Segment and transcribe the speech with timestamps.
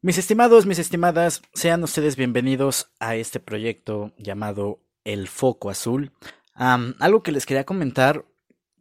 [0.00, 6.12] Mis estimados, mis estimadas, sean ustedes bienvenidos a este proyecto llamado El Foco Azul.
[6.54, 8.24] algo que les quería comentar,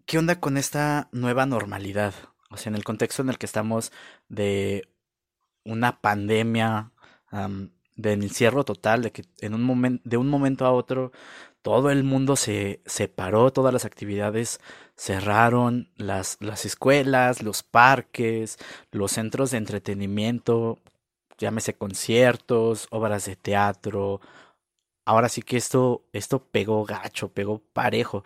[0.05, 2.13] ¿qué onda con esta nueva normalidad?
[2.51, 3.91] O sea, en el contexto en el que estamos
[4.29, 4.89] de
[5.63, 6.91] una pandemia,
[7.95, 11.11] de encierro total, de que en un momento, de un momento a otro
[11.63, 14.59] todo el mundo se separó, todas las actividades
[14.95, 18.59] cerraron, las, las escuelas, los parques,
[18.91, 20.79] los centros de entretenimiento,
[21.37, 24.21] llámese conciertos, obras de teatro.
[25.05, 28.23] Ahora sí que esto, esto pegó gacho, pegó parejo.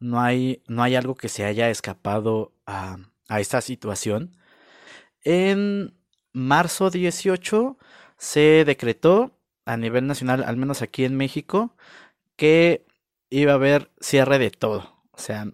[0.00, 2.98] No hay, no hay algo que se haya escapado a,
[3.28, 4.36] a esta situación.
[5.22, 5.94] En
[6.32, 7.78] marzo 18
[8.18, 11.74] se decretó a nivel nacional, al menos aquí en México,
[12.36, 12.86] que
[13.30, 15.02] iba a haber cierre de todo.
[15.12, 15.46] O sea,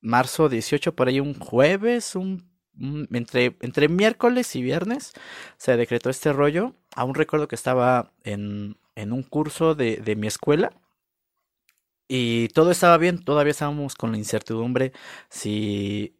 [0.00, 5.12] marzo 18, por ahí un jueves, un entre, entre miércoles y viernes
[5.56, 6.74] se decretó este rollo.
[6.94, 10.72] Aún recuerdo que estaba en, en un curso de, de mi escuela
[12.08, 14.92] y todo estaba bien, todavía estábamos con la incertidumbre
[15.30, 16.16] si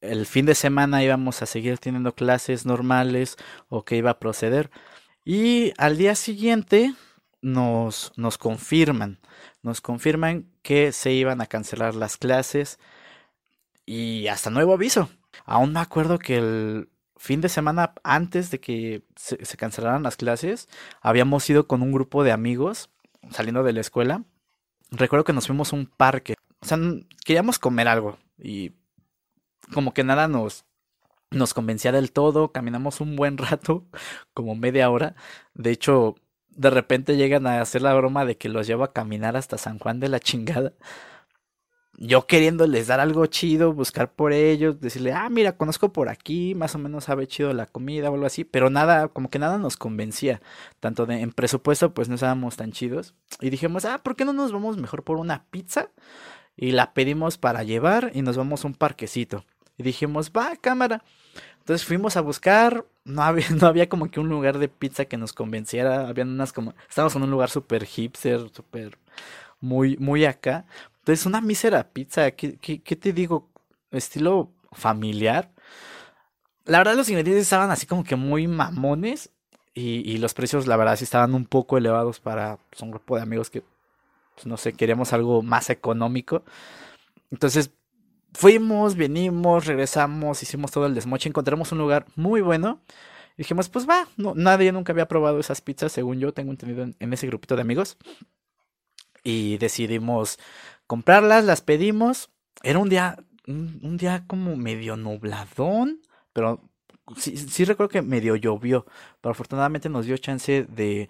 [0.00, 3.36] el fin de semana íbamos a seguir teniendo clases normales
[3.68, 4.70] o qué iba a proceder.
[5.24, 6.94] Y al día siguiente
[7.42, 9.20] nos, nos confirman,
[9.62, 12.78] nos confirman que se iban a cancelar las clases
[13.86, 15.08] y hasta nuevo aviso.
[15.44, 20.68] Aún me acuerdo que el fin de semana antes de que se, cancelaran las clases,
[21.00, 22.90] habíamos ido con un grupo de amigos
[23.30, 24.24] saliendo de la escuela.
[24.90, 26.34] Recuerdo que nos fuimos a un parque.
[26.60, 26.78] O sea,
[27.24, 28.72] queríamos comer algo y
[29.72, 30.64] como que nada nos,
[31.30, 32.52] nos convencía del todo.
[32.52, 33.84] Caminamos un buen rato,
[34.32, 35.14] como media hora.
[35.54, 36.14] De hecho,
[36.48, 39.78] de repente llegan a hacer la broma de que los llevo a caminar hasta San
[39.78, 40.72] Juan de la chingada
[42.00, 46.76] yo queriéndoles dar algo chido, buscar por ellos, decirle, ah, mira, conozco por aquí, más
[46.76, 49.76] o menos sabe chido la comida o algo así, pero nada, como que nada nos
[49.76, 50.40] convencía,
[50.78, 54.32] tanto de, en presupuesto, pues no estábamos tan chidos, y dijimos, ah, ¿por qué no
[54.32, 55.90] nos vamos mejor por una pizza?
[56.56, 59.44] Y la pedimos para llevar y nos vamos a un parquecito.
[59.76, 61.04] Y dijimos, va, cámara.
[61.60, 65.16] Entonces fuimos a buscar, no había, no había como que un lugar de pizza que
[65.16, 68.98] nos convenciera, habían unas como, estábamos en un lugar súper hipster, súper
[69.60, 70.64] muy, muy acá,
[71.08, 73.48] entonces, una mísera pizza, ¿qué, qué, te digo?
[73.90, 75.50] Estilo familiar.
[76.66, 79.30] La verdad, los ingredientes estaban así como que muy mamones.
[79.72, 83.22] Y, los precios, la verdad, sí estaban un poco elevados para pues, un grupo de
[83.22, 83.62] amigos que,
[84.34, 86.44] pues, no sé, queríamos algo más económico.
[87.30, 87.70] Entonces,
[88.34, 92.82] fuimos, venimos, regresamos, hicimos todo el desmoche, encontramos un lugar muy bueno.
[93.38, 96.86] Y dijimos, pues va, no, nadie nunca había probado esas pizzas, según yo tengo entendido
[96.98, 97.96] en ese grupito de amigos.
[99.24, 100.38] Y decidimos
[100.88, 102.30] comprarlas, las pedimos.
[102.64, 103.16] Era un día,
[103.46, 106.00] un, día como medio nubladón,
[106.32, 106.68] pero
[107.16, 108.84] sí, sí recuerdo que medio llovió.
[109.20, 111.08] Pero afortunadamente nos dio chance de,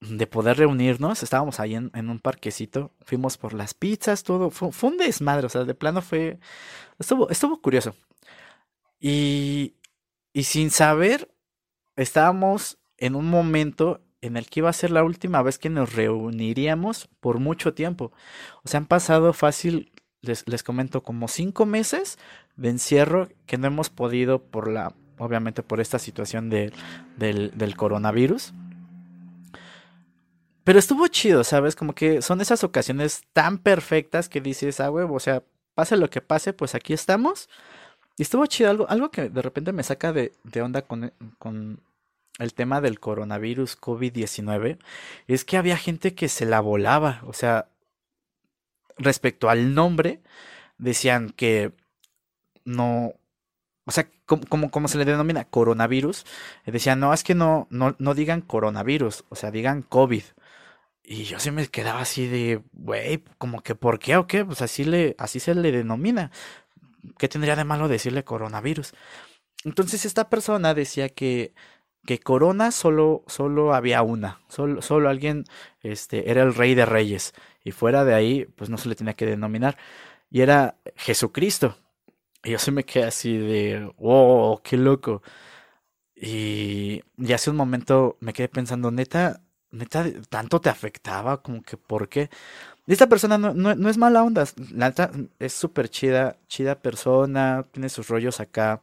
[0.00, 1.22] de poder reunirnos.
[1.22, 2.92] Estábamos ahí en, en, un parquecito.
[3.00, 4.50] Fuimos por las pizzas, todo.
[4.50, 5.46] Fue, fue, un desmadre.
[5.46, 6.38] O sea, de plano fue.
[6.98, 7.94] Estuvo, estuvo curioso.
[9.00, 9.76] Y,
[10.34, 11.30] y sin saber,
[11.96, 15.92] estábamos en un momento en el que iba a ser la última vez que nos
[15.92, 18.10] reuniríamos por mucho tiempo.
[18.62, 19.92] O sea, han pasado fácil,
[20.22, 22.18] les, les comento, como cinco meses
[22.56, 26.72] de encierro que no hemos podido por la, obviamente por esta situación de,
[27.18, 28.54] del, del coronavirus.
[30.64, 31.76] Pero estuvo chido, ¿sabes?
[31.76, 35.42] Como que son esas ocasiones tan perfectas que dices, ah, huevo, o sea,
[35.74, 37.50] pase lo que pase, pues aquí estamos.
[38.16, 41.12] Y estuvo chido, algo, algo que de repente me saca de, de onda con
[42.38, 44.78] el tema del coronavirus COVID-19
[45.28, 47.68] es que había gente que se la volaba, o sea,
[48.98, 50.20] respecto al nombre,
[50.78, 51.72] decían que
[52.64, 53.14] no,
[53.84, 56.24] o sea, como, como, se le denomina coronavirus,
[56.66, 60.24] decían, no, es que no, no, no digan coronavirus, o sea, digan COVID.
[61.06, 64.44] Y yo sí me quedaba así de, güey, como que ¿por qué o qué?
[64.44, 66.30] Pues así, le, así se le denomina.
[67.18, 68.94] ¿Qué tendría de malo decirle coronavirus?
[69.64, 71.54] Entonces esta persona decía que
[72.06, 75.44] que corona solo, solo había una, solo, solo alguien
[75.82, 77.34] este, era el rey de reyes
[77.64, 79.76] y fuera de ahí pues no se le tenía que denominar
[80.30, 81.76] y era Jesucristo.
[82.42, 85.22] Y yo se me quedé así de, wow, qué loco.
[86.16, 91.76] Y, y hace un momento me quedé pensando, neta, neta, tanto te afectaba, como que,
[91.76, 92.30] ¿por qué?
[92.86, 97.88] esta persona no, no, no es mala onda, neta es súper chida, chida persona, tiene
[97.88, 98.82] sus rollos acá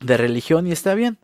[0.00, 1.18] de religión y está bien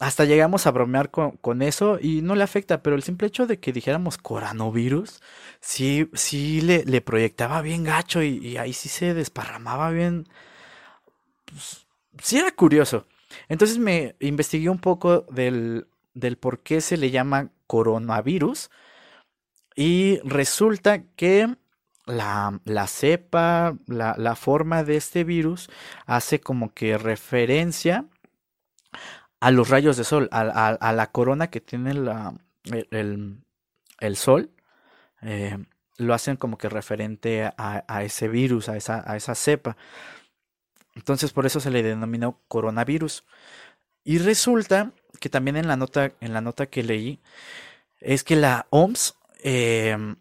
[0.00, 3.60] hasta llegamos a bromear con, eso y no le afecta, pero el simple hecho de
[3.60, 5.20] que dijéramos coronavirus,
[5.60, 10.26] sí, sí le, le proyectaba bien gacho y, ahí sí se desparramaba bien.
[11.44, 11.86] Pues,
[12.22, 13.06] sí era curioso.
[13.48, 18.70] Entonces me investigué un poco del, del por qué se le llama coronavirus.
[19.76, 21.56] Y resulta que
[22.06, 25.68] la, la cepa, la, la, forma de este virus
[26.06, 28.06] hace como que referencia
[29.40, 34.50] a los rayos de sol, a, a, la corona que tiene el, sol.
[35.22, 35.58] Eh,
[35.96, 39.76] lo hacen como que referente a, a, ese virus, a esa, a cepa.
[40.94, 43.24] Entonces por eso se le denominó coronavirus.
[44.04, 47.20] Y resulta que también en la nota, en la nota que leí,
[48.00, 50.16] es que la OMS em,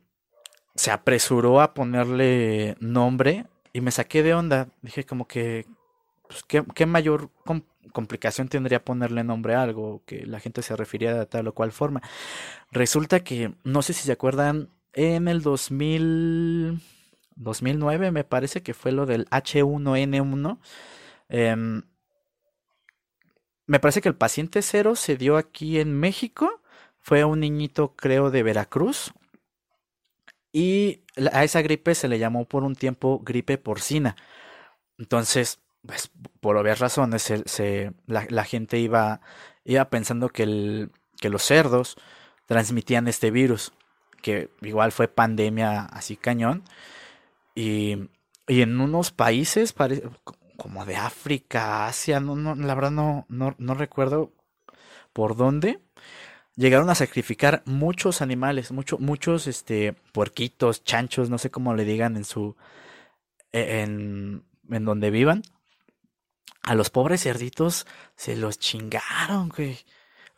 [0.76, 4.70] se apresuró a ponerle nombre y me saqué de onda.
[4.82, 5.66] Dije como que,
[6.28, 7.30] pues, ¿qué, mayor
[7.92, 11.72] complicación tendría ponerle nombre a algo que la gente se refiriera de tal o cual
[11.72, 12.02] forma?
[12.72, 16.82] Resulta que, no sé si se acuerdan, en el 2000,
[17.36, 20.60] 2009 me parece que fue lo del H1N1.
[21.30, 21.84] Em,
[23.66, 26.62] me parece que el paciente cero se dio aquí en México.
[27.00, 29.14] Fue un niñito, creo, de Veracruz.
[30.52, 34.16] Y a esa gripe se le llamó por un tiempo gripe porcina.
[34.98, 35.60] Entonces,
[35.90, 39.22] pues, por obvias razones, se, la, gente iba,
[39.66, 41.98] iba pensando que, el, que los cerdos
[42.46, 43.74] transmitían este virus,
[44.22, 46.64] que igual fue pandemia así cañón.
[47.56, 48.08] Y,
[48.48, 49.74] y en unos países,
[50.58, 54.32] como de África, Asia, no, no, la verdad no, no, no recuerdo
[55.12, 55.80] por dónde,
[56.56, 62.26] llegaron a sacrificar muchos animales, muchos, este, puerquitos, chanchos, no sé cómo le digan en
[62.26, 62.56] su,
[63.52, 65.42] e, en, en donde vivan.
[66.64, 69.78] A los pobres cerditos se los chingaron, güey.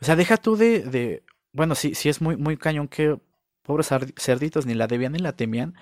[0.00, 3.18] O sea, deja tú de, de, bueno, sí, sí es muy, muy cañón que
[3.62, 5.74] pobres cerditos ni la debían ni la temían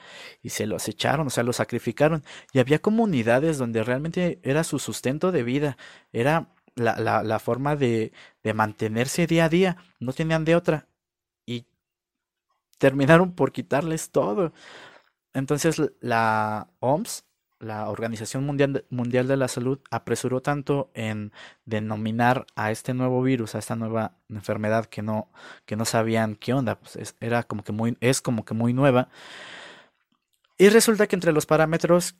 [0.42, 2.24] y se los echaron, o sea, los sacrificaron.
[2.52, 5.76] Y había comunidades donde realmente era su sustento de vida,
[6.12, 8.12] era la, la, la forma de,
[8.42, 10.88] de mantenerse día a día, no tenían de otra.
[11.46, 11.66] Y
[12.78, 14.52] terminaron por quitarles todo.
[15.34, 17.24] Entonces la OMS
[17.60, 21.30] la Organización Mundial de, la Salud apresuró tanto en
[21.66, 25.28] denominar a este nuevo virus, a esta nueva enfermedad que no,
[25.66, 29.08] que no sabían qué onda, pues era como que muy, es como que muy nueva.
[30.56, 32.16] Y resulta que entre los parámetros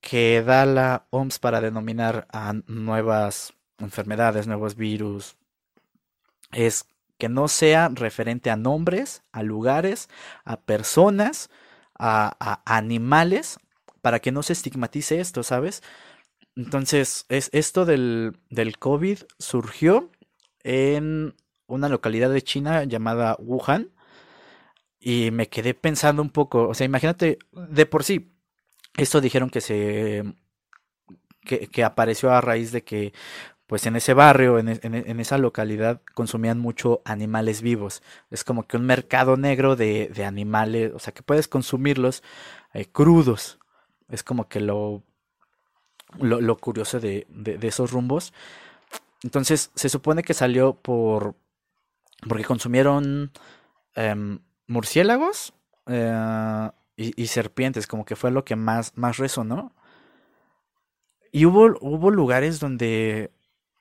[0.00, 5.36] que da la OMS para denominar a nuevas enfermedades, nuevos virus,
[6.52, 6.86] es
[7.18, 10.08] que no sea referente a nombres, a lugares,
[10.44, 11.50] a personas,
[11.98, 13.58] a animales
[14.06, 15.82] para que no se estigmatice esto, ¿sabes?
[16.54, 20.12] Entonces, es, esto del, del COVID surgió
[20.62, 21.34] en
[21.66, 23.90] una localidad de China llamada Wuhan
[25.00, 28.32] y me quedé pensando un poco, o sea, imagínate, de por sí,
[28.96, 30.22] esto dijeron que se
[31.40, 33.12] que, apareció a raíz de que
[33.66, 38.04] pues en ese barrio, en, en, esa localidad, consumían mucho animales vivos.
[38.30, 42.22] Es como que un mercado negro de, de animales, o sea, que puedes consumirlos
[42.72, 43.58] eh, crudos.
[44.08, 45.02] Es como que lo,
[46.18, 48.32] lo, curioso de, de, esos rumbos.
[49.22, 51.34] Entonces, se supone que salió por.
[52.28, 53.32] porque consumieron
[53.94, 55.54] em, murciélagos
[55.86, 59.74] eh, y, serpientes, como que fue lo que más, más resonó.
[61.32, 63.32] Y hubo, hubo lugares donde.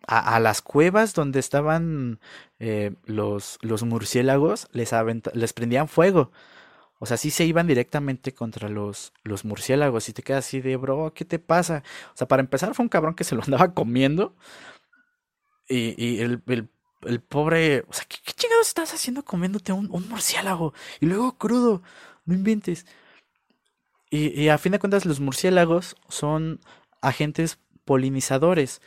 [0.07, 2.19] A, las cuevas donde estaban
[2.59, 4.91] eh, los, los murciélagos les,
[5.33, 6.31] les prendían fuego.
[7.05, 10.75] O sea, sí se iban directamente contra los, los murciélagos y te quedas así de,
[10.75, 11.83] bro, ¿qué te pasa?
[12.15, 14.35] O sea, para empezar fue un cabrón que se lo andaba comiendo
[15.69, 16.41] y, y el,
[17.03, 20.73] el, pobre, o sea, ¿qué, chingados estás haciendo comiéndote un, un, murciélago?
[20.99, 21.83] Y luego crudo,
[22.25, 22.87] no inventes.
[24.09, 26.59] Y, y a fin de cuentas los murciélagos son
[27.01, 28.81] agentes polinizadores.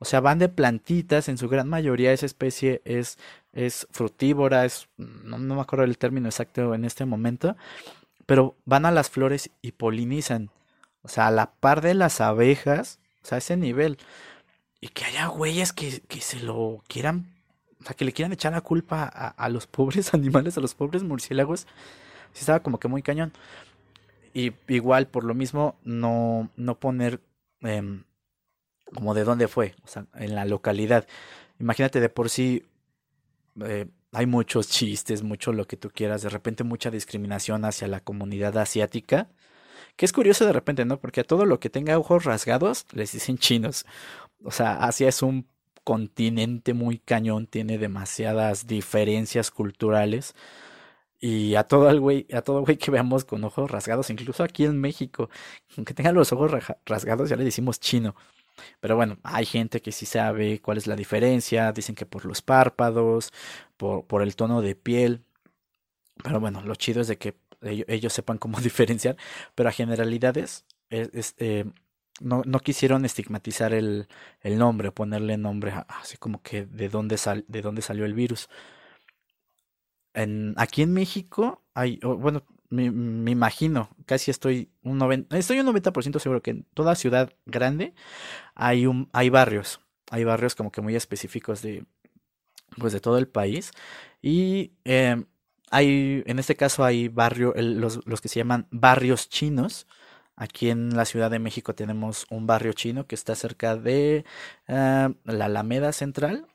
[0.00, 3.18] O sea, van de plantitas, en su gran mayoría esa especie es,
[3.52, 7.56] es frutívora, es, no, me acuerdo el término exacto en este momento,
[8.26, 10.50] pero van a las flores y polinizan.
[11.02, 13.98] O sea, a la par de las abejas, o sea, a ese nivel.
[14.80, 17.26] Y que haya güeyes que, que se lo quieran,
[17.80, 21.02] o sea, que le quieran echar la culpa a, los pobres animales, a los pobres
[21.02, 21.66] murciélagos,
[22.32, 23.32] sí estaba como que muy cañón.
[24.32, 27.20] Y igual, por lo mismo, no, no poner...
[27.62, 28.02] Eh,
[28.94, 31.06] como de dónde fue, o sea, en la localidad.
[31.58, 32.64] Imagínate de por sí
[33.64, 38.00] eh, hay muchos chistes, mucho lo que tú quieras, de repente mucha discriminación hacia la
[38.00, 39.28] comunidad asiática,
[39.96, 41.00] que es curioso de repente, ¿no?
[41.00, 43.86] Porque a todo lo que tenga ojos rasgados les dicen chinos.
[44.44, 45.48] O sea, Asia es un
[45.84, 50.34] continente muy cañón, tiene demasiadas diferencias culturales.
[51.20, 54.64] Y a todo el güey, a todo güey que veamos con ojos rasgados, incluso aquí
[54.64, 55.30] en México,
[55.76, 56.52] aunque tenga los ojos
[56.86, 58.14] rasgados, ya le decimos chino.
[58.80, 62.42] Pero bueno, hay gente que sí sabe cuál es la diferencia, dicen que por los
[62.42, 63.30] párpados,
[63.76, 65.24] por, por el tono de piel.
[66.22, 69.16] Pero bueno, lo chido es de que ellos, sepan cómo diferenciar,
[69.54, 71.64] pero a generalidades es, eh,
[72.20, 74.08] no, no, quisieron estigmatizar el,
[74.40, 78.48] el nombre, ponerle nombre así como que de dónde, sal, de dónde salió el virus.
[80.56, 86.42] Aquí en México hay, bueno, me, imagino, casi estoy un 90, estoy un 90% seguro
[86.42, 87.94] que en toda ciudad grande
[88.54, 91.84] hay un, hay barrios, hay barrios como que muy específicos de,
[92.78, 93.72] pues de todo el país
[94.22, 95.24] y eh,
[95.70, 99.86] hay, en este caso hay barrio, los, los, que se llaman barrios chinos.
[100.36, 104.24] Aquí en la Ciudad de México tenemos un barrio chino que está cerca de
[104.68, 106.46] uh, la Alameda Central.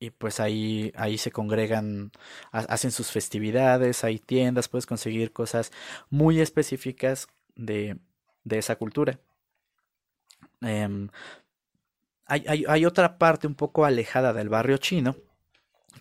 [0.00, 2.12] Y pues ahí, ahí se congregan,
[2.52, 5.72] hacen sus festividades, hay tiendas, puedes conseguir cosas
[6.08, 7.26] muy específicas
[7.56, 7.98] de,
[8.44, 9.18] de esa cultura.
[10.60, 11.08] Um,
[12.26, 15.16] hay, hay, otra parte un poco alejada del barrio chino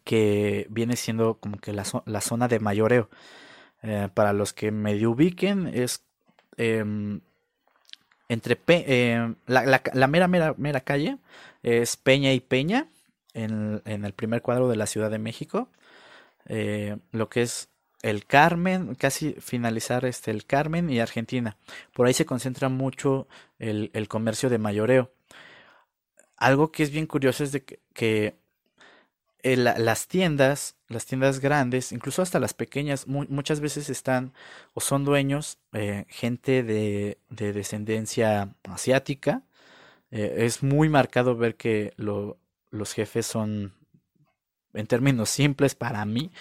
[0.03, 3.09] que viene siendo como que la, la zona de mayoreo.
[3.83, 6.03] Eh, para los que medio ubiquen, es
[6.57, 6.83] eh,
[8.27, 11.17] entre eh, la, la, la, mera, mera, mera calle
[11.63, 12.87] es Peña y Peña
[13.37, 15.69] en, el primer cuadro de la Ciudad de México.
[16.45, 17.69] Eh, lo que es
[18.01, 21.57] el Carmen, casi finalizar este el Carmen y Argentina.
[21.93, 23.27] Por ahí se concentra mucho
[23.59, 25.11] el, el comercio de mayoreo.
[26.37, 28.37] Algo que es bien curioso es de que, que
[29.43, 34.33] eh, las tiendas, las tiendas grandes, incluso hasta las pequeñas, muchas veces están
[34.73, 39.43] o son dueños eh, gente de, de, descendencia asiática.
[40.11, 42.37] Eh, es muy marcado ver que lo,
[42.69, 43.73] los jefes son,
[44.73, 46.31] en términos simples para mí,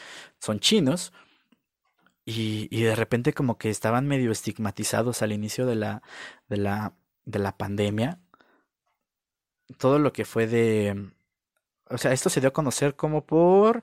[0.41, 1.13] son chinos.
[2.25, 6.03] Y, y, de repente como que estaban medio estigmatizados al inicio de la,
[6.49, 8.19] de la, de la pandemia.
[9.79, 11.13] Todo lo que fue de
[11.89, 13.83] o sea, esto se dio a conocer como por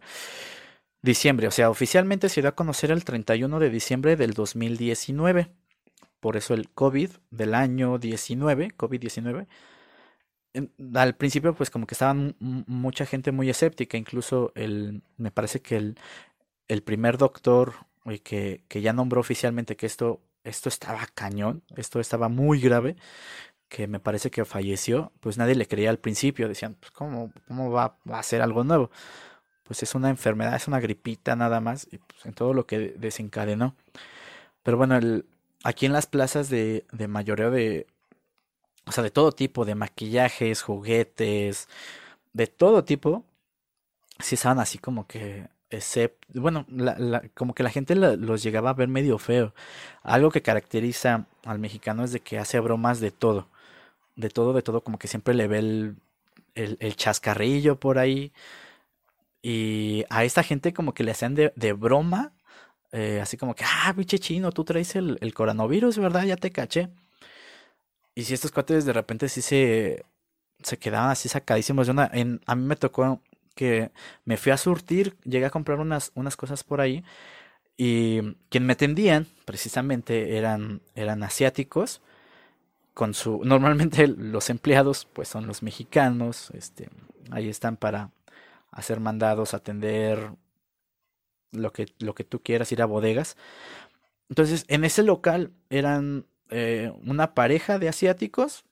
[1.01, 1.47] diciembre.
[1.47, 5.51] O sea, oficialmente se dio a conocer el 31 de diciembre del 2019.
[6.19, 9.47] Por eso el COVID del año 19, COVID-19.
[10.95, 13.97] Al principio, pues como que estaban mucha gente muy escéptica.
[13.97, 15.97] Incluso el, me parece que el,
[16.67, 17.73] el primer doctor
[18.23, 22.95] que, que ya nombró oficialmente que esto, esto estaba cañón, esto estaba muy grave,
[23.69, 27.71] que me parece que falleció, pues nadie le creía al principio, decían, pues ¿cómo, cómo
[27.71, 28.91] va, a ser algo nuevo?
[29.63, 32.93] Pues es una enfermedad, es una gripita nada más, y pues en todo lo que
[32.97, 33.75] desencadenó.
[34.63, 35.25] Pero bueno, el,
[35.63, 37.87] aquí en las plazas de, de mayoreo de,
[38.85, 41.69] o sea, de todo tipo, de maquillajes, juguetes,
[42.33, 43.25] de todo tipo,
[44.19, 48.71] sí estaban así como que excepto, bueno, la, la, como que la gente los llegaba
[48.71, 49.53] a ver medio feo.
[50.03, 53.47] Algo que caracteriza al mexicano es de que hace bromas de todo
[54.15, 55.97] de todo, de todo, como que siempre le ve el,
[56.55, 58.31] el, chascarrillo por ahí.
[59.41, 62.33] Y a esta gente como que le hacían de, de broma,
[62.91, 66.23] eh, así como que, ah, biche chino, tú traes el, el, coronavirus, ¿verdad?
[66.25, 66.89] Ya te caché.
[68.15, 70.05] Y si estos cuates de repente sí se,
[70.61, 71.89] se quedaban así sacadísimos.
[72.13, 73.21] En, a mí me tocó
[73.55, 73.91] que
[74.25, 77.03] me fui a surtir, llegué a comprar unas, unas cosas por ahí.
[77.77, 82.01] Y quien me atendían, precisamente, eran, eran asiáticos
[82.93, 86.89] con su normalmente los empleados pues son los mexicanos este
[87.31, 88.11] ahí están para
[88.71, 90.31] hacer mandados atender
[91.51, 93.35] lo que lo que tú quieras ir a bodegas
[94.29, 98.65] entonces en ese local eran eh, una pareja de asiáticos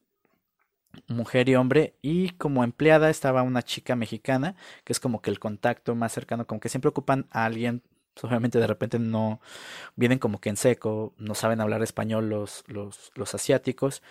[1.08, 5.40] mujer y hombre y como empleada estaba una chica mexicana que es como que el
[5.40, 7.82] contacto más cercano como que siempre ocupan a alguien
[8.22, 9.40] obviamente de repente no
[9.96, 14.04] vienen como que en seco, no saben hablar español los, los, los asiáticos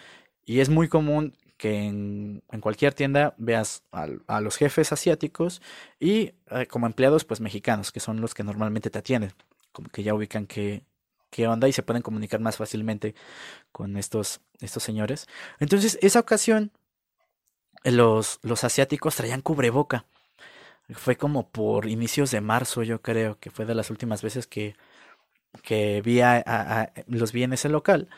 [0.44, 5.60] y es muy común que en, cualquier tienda veas a, los jefes asiáticos
[5.98, 9.32] y eh, como empleados pues mexicanos, que son los que normalmente te atienden,
[9.70, 10.84] como que ya ubican qué,
[11.30, 13.14] qué onda y se pueden comunicar más fácilmente
[13.72, 15.26] con estos, estos señores.
[15.58, 16.72] Entonces, esa ocasión,
[17.84, 20.06] los, los asiáticos traían cubreboca
[20.94, 24.76] fue como por inicios de marzo, yo creo, que fue de las últimas veces que,
[25.62, 28.08] que vi a, a, los vi en ese local.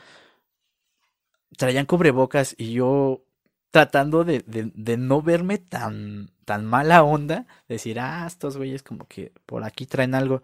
[1.57, 3.25] Traían cubrebocas y yo
[3.73, 9.33] tratando de, de, no verme tan, tan mala onda, decir, ah, estos güeyes como que
[9.47, 10.43] por aquí traen algo.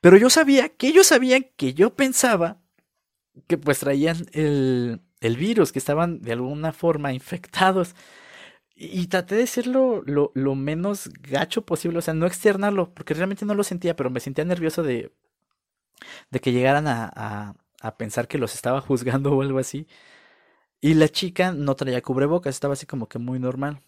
[0.00, 2.58] Pero yo sabía que ellos sabían que yo pensaba
[3.46, 7.94] que pues traían el, el virus, que estaban de alguna forma infectados.
[8.74, 13.14] Y traté de ser lo, lo, lo, menos gacho posible, o sea, no externarlo, porque
[13.14, 15.12] realmente no lo sentía, pero me sentía nervioso de,
[16.30, 19.86] de que llegaran a, a, a pensar que los estaba juzgando o algo así.
[20.80, 23.80] Y la chica no traía cubrebocas, estaba así como que muy normal.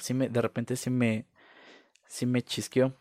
[0.00, 1.26] Sí me, de repente sí me,
[2.08, 2.94] sí me chisqueó.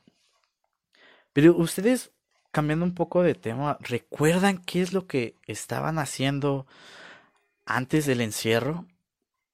[1.33, 2.11] Pero ustedes,
[2.51, 6.67] cambiando un poco de tema, ¿recuerdan qué es lo que estaban haciendo
[7.65, 8.85] antes del encierro?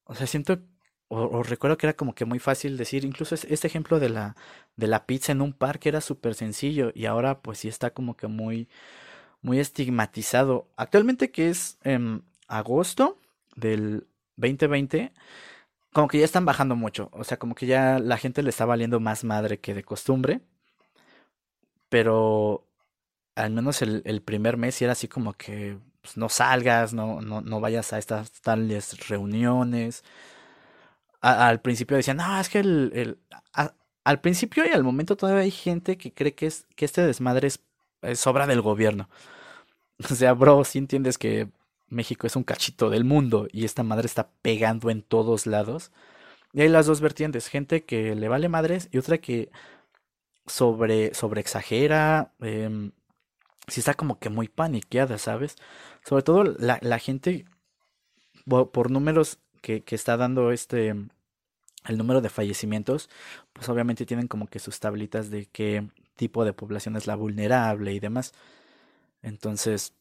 [0.06, 0.60] O sea, siento,
[1.08, 4.36] o, recuerdo que era como que muy fácil decir, incluso este ejemplo de la,
[4.76, 8.18] de la pizza en un parque era súper sencillo y ahora pues sí está como
[8.18, 8.70] que muy,
[9.42, 10.68] muy estigmatizado.
[10.78, 13.21] Actualmente que es en agosto
[13.56, 15.14] del 2020,
[15.94, 17.10] como que ya están bajando mucho.
[17.14, 20.42] O sea, como que ya la gente le está valiendo más madre que de costumbre.
[21.90, 22.68] Pero
[23.36, 27.42] al menos el, el primer mes era así como que pues, no salgas, no, no,
[27.42, 30.04] no vayas a estas tales reuniones.
[31.22, 33.20] al principio decían, no, es que el, el
[34.04, 37.48] al principio y al momento todavía hay gente que cree que, es, que este desmadre
[37.48, 37.62] es,
[38.02, 39.10] es obra del gobierno.
[40.12, 41.48] O sea, bro, si entiendes que
[41.92, 45.92] México es un cachito del mundo y esta madre está pegando en todos lados.
[46.54, 49.52] Y hay las dos vertientes, gente que le vale madres y otra que
[50.48, 52.92] sobre, sobre exagera, eh,
[53.68, 55.56] si está como que muy paniqueada, ¿sabes?
[56.06, 57.46] Sobre todo la, la gente,
[58.46, 63.10] por, números que, que, está dando este, el número de fallecimientos,
[63.54, 67.94] pues obviamente tienen como que sus tablitas de qué tipo de población es la vulnerable
[67.94, 68.34] y demás.
[69.22, 69.94] Entonces,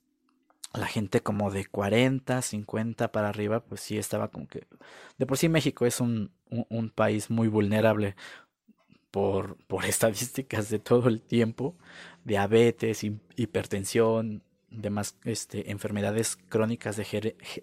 [0.73, 4.67] la gente como de 40, 50 para arriba, pues sí estaba como que...
[5.19, 8.15] De por sí México es un, un, país muy vulnerable
[9.11, 11.77] por, por estadísticas de todo el tiempo,
[12.25, 13.05] diabetes,
[13.37, 17.01] hipertensión, demás este, enfermedades crónicas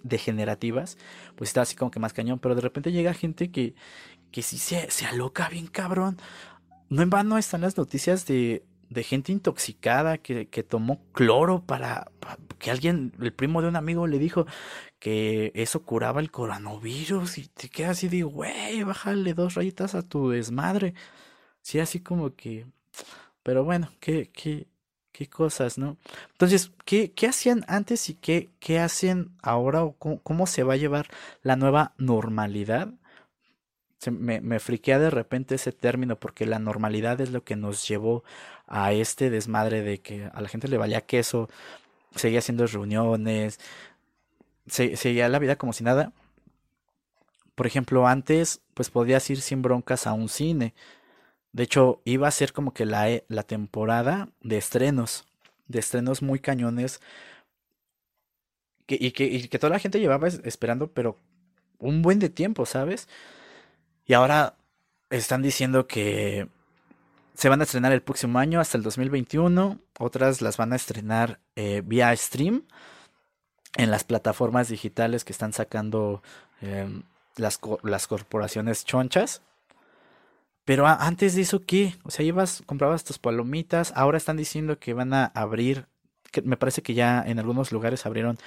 [0.04, 0.98] degenerativas,
[1.36, 3.76] pues está así como que más cañón, pero de repente llega gente que,
[4.32, 6.18] que sí se, se aloca bien cabrón.
[6.90, 12.12] No en vano están las noticias de, de gente intoxicada que, que tomó cloro para,
[12.60, 14.46] que alguien, el primo de un amigo le dijo
[15.00, 20.02] que eso curaba el coronavirus y te quedas así de, güey, bájale dos rayitas a
[20.02, 20.94] tu desmadre.
[21.62, 22.66] Sí, así como que,
[23.44, 24.68] pero bueno, qué, qué,
[25.12, 25.98] qué cosas, ¿no?
[26.32, 30.74] Entonces, ¿qué, qué hacían antes y qué, qué hacen ahora o cómo, cómo se va
[30.74, 31.08] a llevar
[31.44, 32.94] la nueva normalidad?
[34.12, 38.24] Me, me friquea de repente ese término porque la normalidad es lo que nos llevó
[38.68, 41.50] a este desmadre de que a la gente le valía queso,
[42.16, 43.60] seguía haciendo reuniones,
[44.68, 46.12] seguía la vida como si nada.
[47.56, 50.76] Por ejemplo, antes pues podías ir sin broncas a un cine.
[51.54, 55.26] De hecho, iba a ser como que la, e, la temporada de estrenos,
[55.68, 57.02] de estrenos muy cañones.
[58.88, 61.20] Y, que, y que toda la gente llevaba esperando, pero
[61.80, 63.10] un buen de tiempo, ¿sabes?
[64.06, 64.56] Y ahora
[65.10, 66.48] están diciendo que
[67.38, 69.80] se van a estrenar el próximo año hasta el 2021.
[70.00, 72.64] Otras las van a estrenar eh, vía stream
[73.76, 76.24] en las plataformas digitales que están sacando
[76.62, 77.04] em,
[77.36, 79.44] las, las, corporaciones chonchas.
[80.66, 81.96] Pero antes de eso, ¿qué?
[82.04, 83.94] O sea, ibas, comprabas tus palomitas.
[83.96, 85.86] Ahora están diciendo que van a abrir.
[86.32, 88.40] Que me parece que ya en algunos lugares abrieron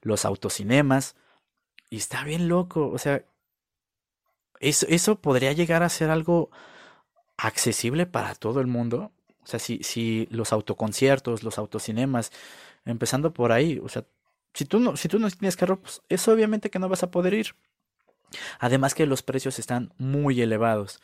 [0.00, 1.16] los autocinemas.
[1.90, 2.88] Y está bien loco.
[2.88, 3.22] O sea,
[4.58, 6.50] eso, eso podría llegar a ser algo
[7.38, 9.12] accesible para todo el mundo.
[9.42, 12.32] O sea, si, si los autoconciertos, los autocinemas,
[12.84, 14.04] empezando por ahí, o sea,
[14.52, 17.10] si tú no, si tú no tienes carro, pues es obviamente que no vas a
[17.10, 17.54] poder ir.
[18.58, 21.00] Además que los precios están muy elevados.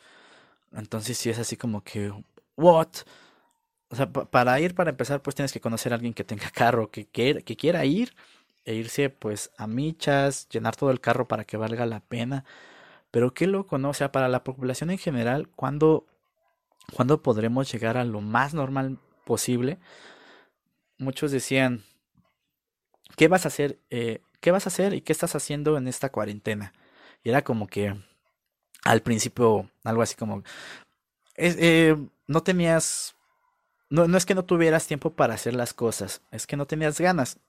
[0.73, 2.13] Entonces si es así como que,
[2.57, 2.89] ¿what?
[3.89, 6.91] O sea, para ir, para empezar, pues tienes que conocer a alguien que tenga carro,
[6.91, 8.15] que, que, que quiera ir
[8.65, 12.45] e irse pues a michas, llenar todo el carro para que valga la pena.
[13.11, 13.91] Pero qué loco, ¿no?
[13.91, 16.05] O sea, para la población en general, cuando
[16.93, 19.79] ¿Cuándo podremos llegar a lo más normal posible?
[20.97, 21.83] Muchos decían,
[23.17, 23.79] ¿qué vas a hacer?
[23.89, 26.73] Eh, ¿Qué vas a hacer y qué estás haciendo en esta cuarentena?
[27.23, 27.95] Y era como que
[28.83, 30.43] al principio algo así como,
[31.35, 31.95] eh,
[32.27, 33.15] no tenías,
[33.89, 36.99] no, no es que no tuvieras tiempo para hacer las cosas, es que no tenías
[37.01, 37.39] ganas.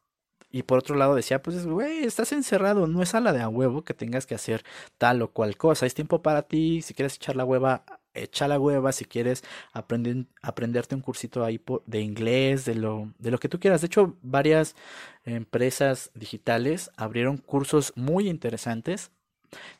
[0.50, 3.48] Y por otro lado decía, pues, güey, estás encerrado, no es a la de a
[3.48, 4.64] huevo que tengas que hacer
[4.96, 7.84] tal o cual cosa, es tiempo para ti, si quieres echar la hueva,
[8.16, 13.30] echa la hueva si quieres aprender, aprenderte un cursito ahí de inglés, de lo, de
[13.30, 13.80] lo que tú quieras.
[13.80, 14.74] De hecho, varias
[15.24, 19.10] empresas digitales abrieron cursos muy interesantes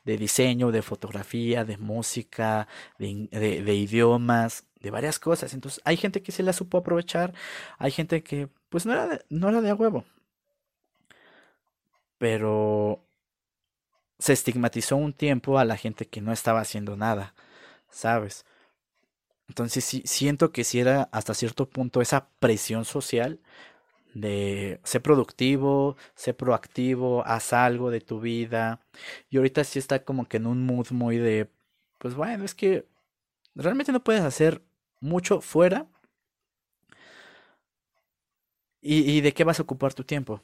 [0.05, 2.68] de diseño, de fotografía, de música,
[2.99, 5.55] de, idiomas, de varias cosas.
[5.55, 7.35] Entonces, hay gente que se la supo aprovechar,
[7.79, 10.05] hay gente que, pues, no era de, no a huevo.
[12.18, 13.03] Pero
[14.18, 17.35] se estigmatizó un tiempo a la gente que no estaba haciendo nada.
[17.90, 18.44] ¿Sabes?
[19.49, 23.40] Entonces sí, siento que si era hasta cierto punto esa presión social
[24.14, 28.81] de sé productivo, sé proactivo, haz algo de tu vida.
[29.31, 31.51] Y ahorita sí está como que en un mood muy de,
[31.99, 32.87] pues bueno, es que
[33.55, 34.62] realmente no puedes hacer
[35.01, 35.87] mucho fuera.
[38.81, 40.40] ¿Y, de qué vas a ocupar tu tiempo?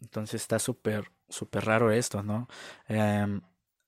[0.00, 2.48] Entonces está súper, súper raro esto, ¿no?
[2.88, 3.40] Em,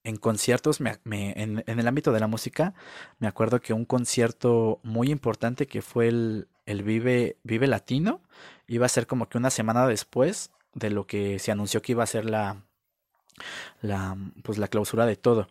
[0.06, 2.74] en conciertos, me, en, en, el ámbito de la música,
[3.18, 8.20] me acuerdo que un concierto muy importante que fue el, el Vive, Vive Latino,
[8.68, 12.04] iba a ser como que una semana después de lo que se anunció que iba
[12.04, 12.62] a ser la,
[13.82, 15.48] la, pues la clausura de todo.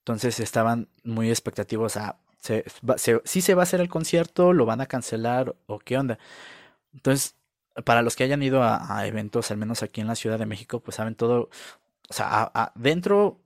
[0.00, 2.64] Entonces estaban muy expectativos a, se,
[3.24, 6.18] si se va a hacer el concierto, lo van a cancelar o qué onda.
[6.92, 7.34] Entonces,
[7.86, 10.80] para los que hayan ido a, eventos, al menos aquí en la Ciudad de México,
[10.80, 11.48] pues saben todo,
[12.10, 13.38] o sea, dentro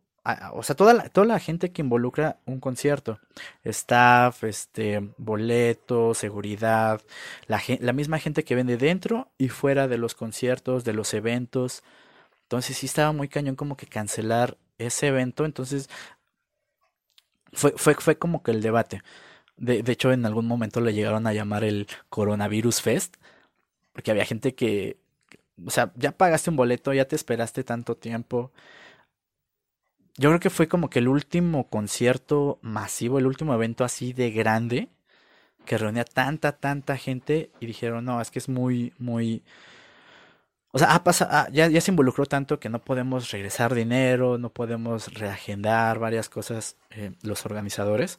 [0.54, 3.20] o sea, toda la, toda la gente que involucra un concierto,
[3.62, 7.02] staff, este, boleto, seguridad,
[7.46, 11.82] la, la misma gente que vende dentro y fuera de los conciertos, de los eventos.
[12.44, 15.44] Entonces sí estaba muy cañón como que cancelar ese evento.
[15.44, 15.90] Entonces
[17.52, 19.02] fue, fue, fue como que el debate.
[19.56, 23.16] De, de hecho, en algún momento le llegaron a llamar el Coronavirus Fest.
[23.92, 24.98] Porque había gente que,
[25.64, 28.52] o sea, ya pagaste un boleto, ya te esperaste tanto tiempo
[30.16, 34.30] yo creo que fue como que el último concierto masivo, el último evento así de
[34.30, 34.88] grande
[35.64, 39.42] que reunía tanta, tanta gente y dijeron, no, es que es muy, muy...
[40.72, 44.38] O sea, ha pasado, ah, ya, ya se involucró tanto que no podemos regresar dinero,
[44.38, 48.18] no podemos reagendar varias cosas eh, los organizadores.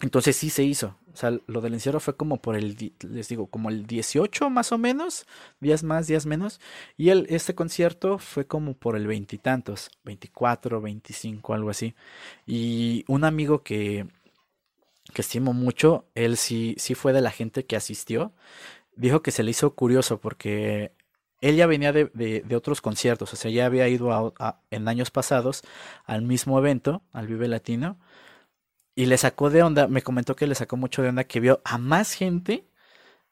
[0.00, 0.96] Entonces sí se hizo.
[1.12, 4.72] O sea, lo del encierro fue como por el, les digo, como el 18 más
[4.72, 5.26] o menos,
[5.60, 6.60] días más, días menos.
[6.96, 11.94] Y el, este concierto fue como por el veintitantos, 24, 25, algo así.
[12.46, 14.06] Y un amigo que,
[15.12, 18.32] que estimo mucho, él sí, sí fue de la gente que asistió,
[18.96, 20.92] dijo que se le hizo curioso porque
[21.40, 24.34] él ya venía de, de, otros conciertos, o sea, ya había ido
[24.70, 25.62] en años pasados
[26.04, 27.98] al mismo evento, al Vive Latino
[29.00, 31.62] y le sacó de onda, me comentó que le sacó mucho de onda que vio
[31.64, 32.66] a más gente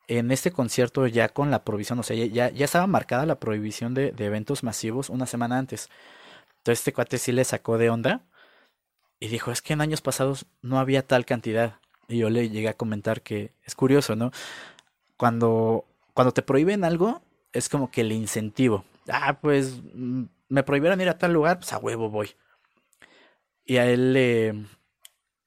[0.07, 3.92] en este concierto ya con la prohibición, o sea, ya, ya estaba marcada la prohibición
[3.92, 5.90] de, eventos masivos una semana antes.
[6.57, 8.22] Entonces este cuate sí le sacó de onda
[9.20, 11.76] y dijo, es que en años pasados no había tal cantidad.
[12.09, 14.31] Y yo le llegué a comentar que es curioso, ¿no?
[15.18, 17.20] Cuando, cuando te prohíben algo,
[17.52, 18.87] es como que el incentivo.
[19.07, 22.31] Ah, pues mm, me prohibieron ir a tal lugar, pues a huevo voy.
[23.66, 24.64] Y a él le,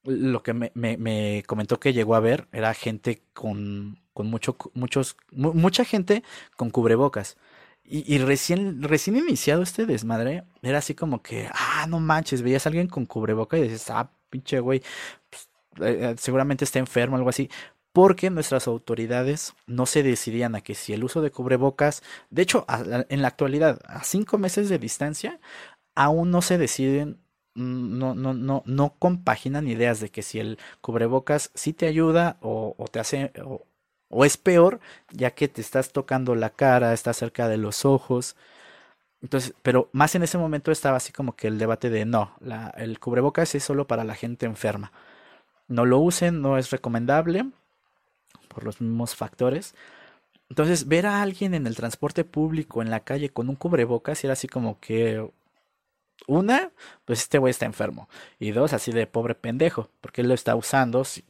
[0.03, 5.15] lo que me, me, comentó que llegó a ver era gente con, con mucho, muchos,
[5.31, 6.23] mucha gente
[6.57, 7.37] con cubrebocas.
[7.83, 12.65] Y, y, recién, recién iniciado este desmadre, era así como que, ah, no manches, veías
[12.65, 14.81] a alguien con cubreboca y dices, ah, pinche güey,
[15.29, 15.49] pues,
[15.81, 17.49] eh, eh, seguramente está enfermo, algo así.
[17.93, 22.65] Porque nuestras autoridades no se decidían a que si el uso de cubrebocas, de hecho,
[23.09, 25.41] en la actualidad, a cinco meses de distancia,
[25.93, 27.20] aún no se deciden
[27.55, 32.75] no, no, no, no compaginan ideas de que si el cubrebocas sí te ayuda o,
[32.91, 33.31] te hace
[34.09, 34.79] o, es peor,
[35.11, 38.35] ya que te estás tocando la cara, está cerca de los ojos.
[39.21, 42.33] Entonces, pero más en ese momento estaba así como que el debate de no,
[42.77, 44.91] el cubrebocas es solo para la gente enferma.
[45.67, 47.45] No lo usen, no es recomendable
[48.47, 49.75] por los mismos factores.
[50.49, 54.33] Entonces, ver a alguien en el transporte público, en la calle, con un cubrebocas, era
[54.33, 55.29] así como que,
[56.27, 56.71] una,
[57.05, 58.09] pues este güey está enfermo.
[58.39, 61.03] Y dos, así de pobre pendejo, porque él lo está usando.
[61.03, 61.23] Si,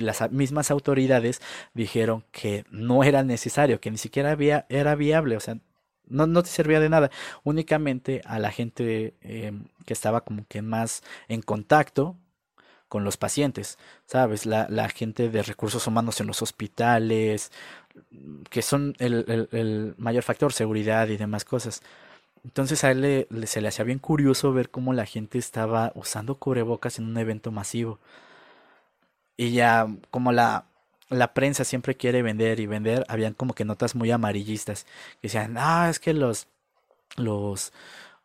[0.00, 1.40] las mismas autoridades
[1.72, 5.56] dijeron que no era necesario, que ni siquiera había, era viable, o sea,
[6.06, 7.10] no, no te servía de nada.
[7.42, 12.16] Únicamente a la gente em, que estaba como que más en contacto
[12.88, 14.44] con los pacientes, ¿sabes?
[14.44, 17.50] La, la gente de recursos humanos en los hospitales,
[18.50, 21.82] que son el, el mayor factor, seguridad y demás cosas.
[22.44, 26.98] Entonces a él se le hacía bien curioso ver cómo la gente estaba usando cubrebocas
[26.98, 28.00] en un evento masivo.
[29.36, 30.66] Y ya como la,
[31.08, 34.84] la prensa siempre quiere vender y vender, habían como que notas muy amarillistas
[35.20, 36.48] que decían, ah, es que los,
[37.16, 37.72] los,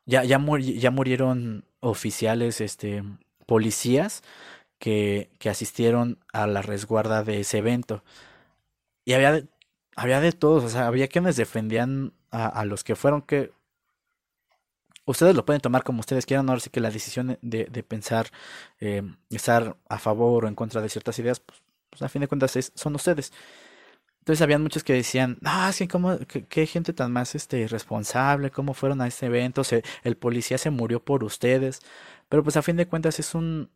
[0.05, 3.03] ya, ya, ya murieron oficiales, este,
[3.45, 4.23] policías
[4.79, 8.03] que, que asistieron a la resguarda de ese evento.
[9.05, 9.43] Y había
[9.97, 13.51] había de todos, o sea, había quienes defendían a, a los que fueron, que
[15.07, 18.27] ustedes lo pueden tomar como ustedes quieran, ahora sí que la decisión de, de pensar,
[18.79, 22.27] eh, estar a favor o en contra de ciertas ideas, pues, pues a fin de
[22.27, 23.31] cuentas es, son ustedes.
[24.19, 28.73] Entonces habían muchos que decían, ah, sí, ¿cómo, qué, gente tan más este, irresponsable, cómo
[28.73, 31.79] fueron a este evento, se, el policía se murió por ustedes,
[32.27, 33.69] pero pues a fin de cuentas es un,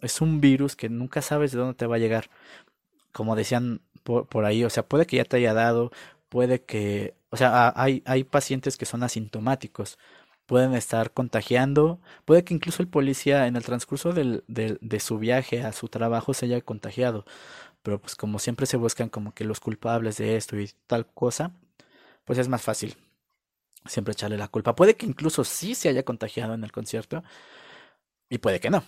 [0.00, 2.30] es un virus que nunca sabes de dónde te va a llegar.
[3.12, 5.90] Como decían por, por ahí, o sea, puede que ya te haya dado,
[6.28, 9.98] puede que, o sea, hay, hay pacientes que son asintomáticos,
[10.46, 15.62] pueden estar contagiando, puede que incluso el policía en el transcurso del, de su viaje
[15.62, 17.24] a su trabajo se haya contagiado,
[17.82, 21.52] pero pues como siempre se buscan como que los culpables de esto y tal cosa,
[22.24, 22.96] pues es más fácil
[23.86, 24.74] siempre echarle la culpa.
[24.76, 27.22] Puede que incluso sí se haya contagiado en el concierto
[28.28, 28.84] y puede que no.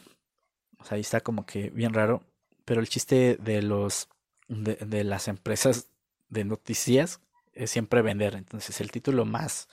[0.78, 2.22] O sea, ahí está como que bien raro,
[2.64, 4.08] pero el chiste de los
[4.48, 5.88] de, de las empresas
[6.28, 7.20] de noticias
[7.52, 8.34] es siempre vender.
[8.34, 9.68] Entonces, el título más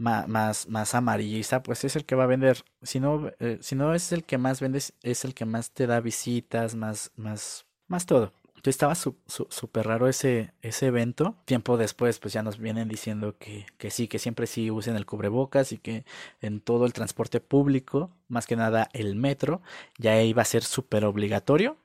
[0.00, 2.64] más, más, amarillista, pues es el que va a vender.
[2.82, 5.86] Si no, eh, si no es el que más vendes, es el que más te
[5.86, 8.32] da visitas, más, más, más todo.
[8.60, 11.36] Entonces estaba súper raro ese, ese evento.
[11.46, 15.06] Tiempo después, pues ya nos vienen diciendo que, que sí, que siempre sí usen el
[15.06, 16.04] cubrebocas y que
[16.42, 19.62] en todo el transporte público, más que nada el metro,
[19.98, 21.78] ya iba a ser súper obligatorio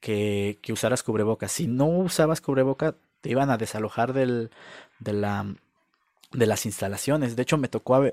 [0.00, 1.52] que, que usaras cubrebocas.
[1.52, 4.50] Si no usabas cubrebocas, te iban a desalojar del,
[4.98, 5.54] de la
[6.32, 7.36] de las instalaciones.
[7.36, 8.12] De hecho, me tocó a,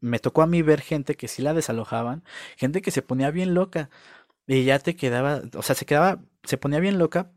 [0.00, 2.24] me tocó a mí ver gente que sí la desalojaban,
[2.56, 3.90] gente que se ponía bien loca
[4.46, 7.32] y ya te quedaba, o sea, se quedaba, se ponía bien loca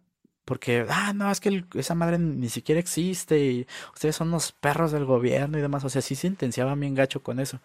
[0.45, 4.91] porque, ah, no, es que esa madre ni siquiera existe y ustedes son los perros
[4.93, 7.59] del gobierno y demás, o sea, sí se intenciaban bien gacho con eso.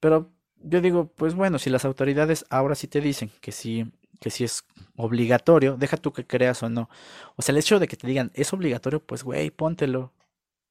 [0.00, 0.30] Pero
[0.62, 4.44] yo digo, pues bueno, si las autoridades ahora sí te dicen que sí, que sí
[4.44, 4.64] es
[4.96, 6.88] obligatorio, deja tú que creas o no.
[7.36, 10.12] O sea, el hecho de que te digan es obligatorio, pues güey, póntelo.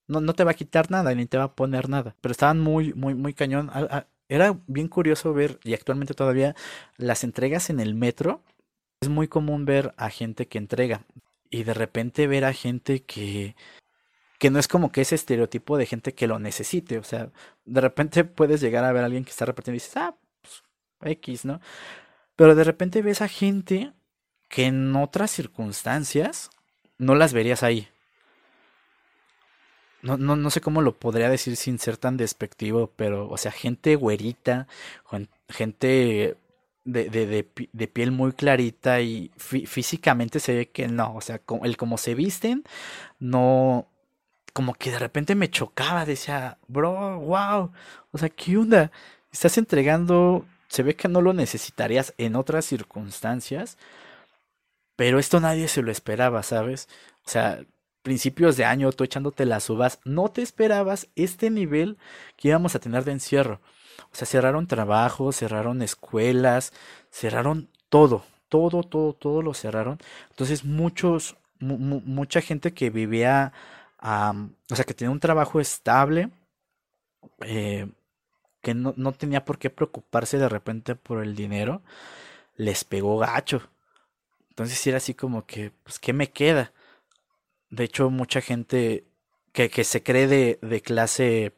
[0.09, 2.15] No, no te va a quitar nada ni te va a poner nada.
[2.19, 3.71] Pero estaban muy, muy, muy cañón.
[4.27, 6.55] Era bien curioso ver, y actualmente todavía,
[6.97, 8.43] las entregas en el metro.
[9.01, 11.05] Es muy común ver a gente que entrega.
[11.51, 13.55] Y de repente ver a gente que,
[14.39, 16.97] que no es como que ese estereotipo de gente que lo necesite.
[16.97, 17.29] O sea,
[17.65, 20.63] de repente puedes llegar a ver a alguien que está repartiendo y dices, ah, pues
[21.13, 21.61] X, ¿no?
[22.35, 23.93] Pero de repente ves a gente
[24.47, 26.49] que en otras circunstancias
[26.97, 27.89] no las verías ahí
[30.01, 33.51] no, no, no sé cómo lo podría decir sin ser tan despectivo, pero, o sea,
[33.51, 34.67] gente güerita,
[35.49, 36.37] gente
[36.85, 41.77] de, de, de, piel muy clarita y físicamente se ve que no, o sea, el
[41.77, 42.63] como se visten,
[43.19, 43.87] no,
[44.53, 47.71] como que de repente me chocaba, decía, bro, wow,
[48.11, 48.91] o sea, ¿qué onda?
[49.31, 53.77] Estás entregando, se ve que no lo necesitarías en otras circunstancias,
[54.95, 56.89] pero esto nadie se lo esperaba, ¿sabes?
[57.25, 57.61] O sea,
[58.01, 61.97] principios de año, tú echándote las uvas, no te esperabas este nivel
[62.37, 63.61] que íbamos a tener de encierro.
[64.11, 66.73] O sea, cerraron trabajos, cerraron escuelas,
[67.11, 69.99] cerraron todo, todo, todo, todo lo cerraron.
[70.29, 73.53] Entonces muchos, mucha gente que vivía,
[74.01, 76.29] o sea, que tenía un trabajo estable,
[77.41, 77.87] eh,
[78.61, 81.81] que no, no, tenía por qué preocuparse de repente por el dinero,
[82.55, 83.69] les pegó gacho.
[84.49, 86.73] Entonces era así como que, pues, ¿qué me queda?
[87.69, 89.05] De hecho, mucha gente
[89.53, 91.53] que, que se cree de, de clase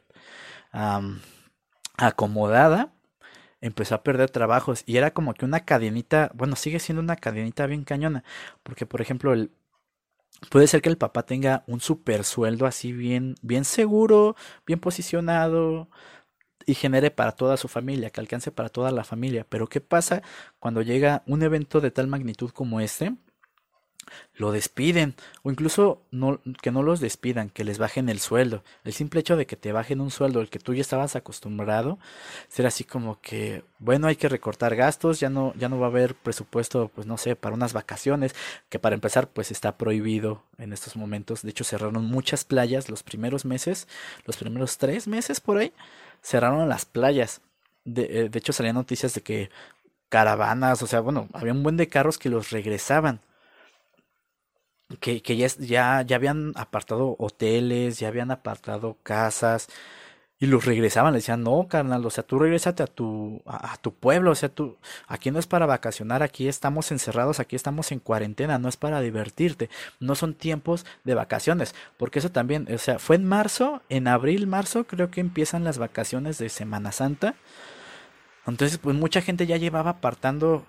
[1.96, 2.92] acomodada
[3.60, 7.66] empezó a perder trabajos y era como que una cadenita, bueno, sigue siendo una cadenita
[7.66, 8.24] bien cañona,
[8.62, 9.52] porque por ejemplo, el,
[10.50, 15.88] puede ser que el papá tenga un super sueldo así bien, bien seguro, bien posicionado
[16.66, 20.22] y genere para toda su familia, que alcance para toda la familia, pero ¿qué pasa
[20.60, 23.14] cuando llega un evento de tal magnitud como este?
[24.34, 28.62] Lo despiden o incluso no, que no los despidan, que les bajen el sueldo.
[28.84, 31.98] El simple hecho de que te bajen un sueldo el que tú ya estabas acostumbrado,
[32.48, 35.90] será así como que, bueno, hay que recortar gastos, ya no, ya no va a
[35.90, 38.34] haber presupuesto, pues no sé, para unas vacaciones,
[38.68, 41.42] que para empezar, pues está prohibido en estos momentos.
[41.42, 43.88] De hecho, cerraron muchas playas los primeros meses,
[44.26, 45.72] los primeros tres meses por ahí,
[46.22, 47.40] cerraron las playas.
[47.84, 49.50] De, eh, de hecho, salían noticias de que
[50.08, 53.20] caravanas, o sea, bueno, había un buen de carros que los regresaban
[55.00, 59.68] que, que ya, ya, ya habían apartado hoteles, ya habían apartado casas
[60.42, 63.94] y los regresaban, le decían, no, carnal, o sea, tú regresate a tu, a, tu
[63.94, 64.76] pueblo, o sea, tú,
[65.06, 69.00] aquí no es para vacacionar, aquí estamos encerrados, aquí estamos en cuarentena, no es para
[69.00, 74.08] divertirte, no son tiempos de vacaciones, porque eso también, o sea, fue en marzo, en
[74.08, 77.36] abril, marzo, creo que empiezan las vacaciones de Semana Santa,
[78.44, 80.66] entonces, pues mucha gente ya llevaba apartando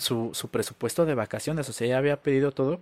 [0.00, 2.80] su, su presupuesto de vacaciones, o sea, ya había pedido todo,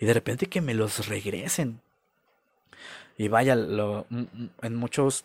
[0.00, 1.80] y de repente que me los regresen.
[3.16, 5.24] Y vaya, lo, en muchos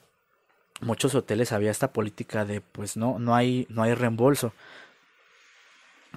[0.82, 4.54] muchos hoteles había esta política de pues no no hay no hay reembolso.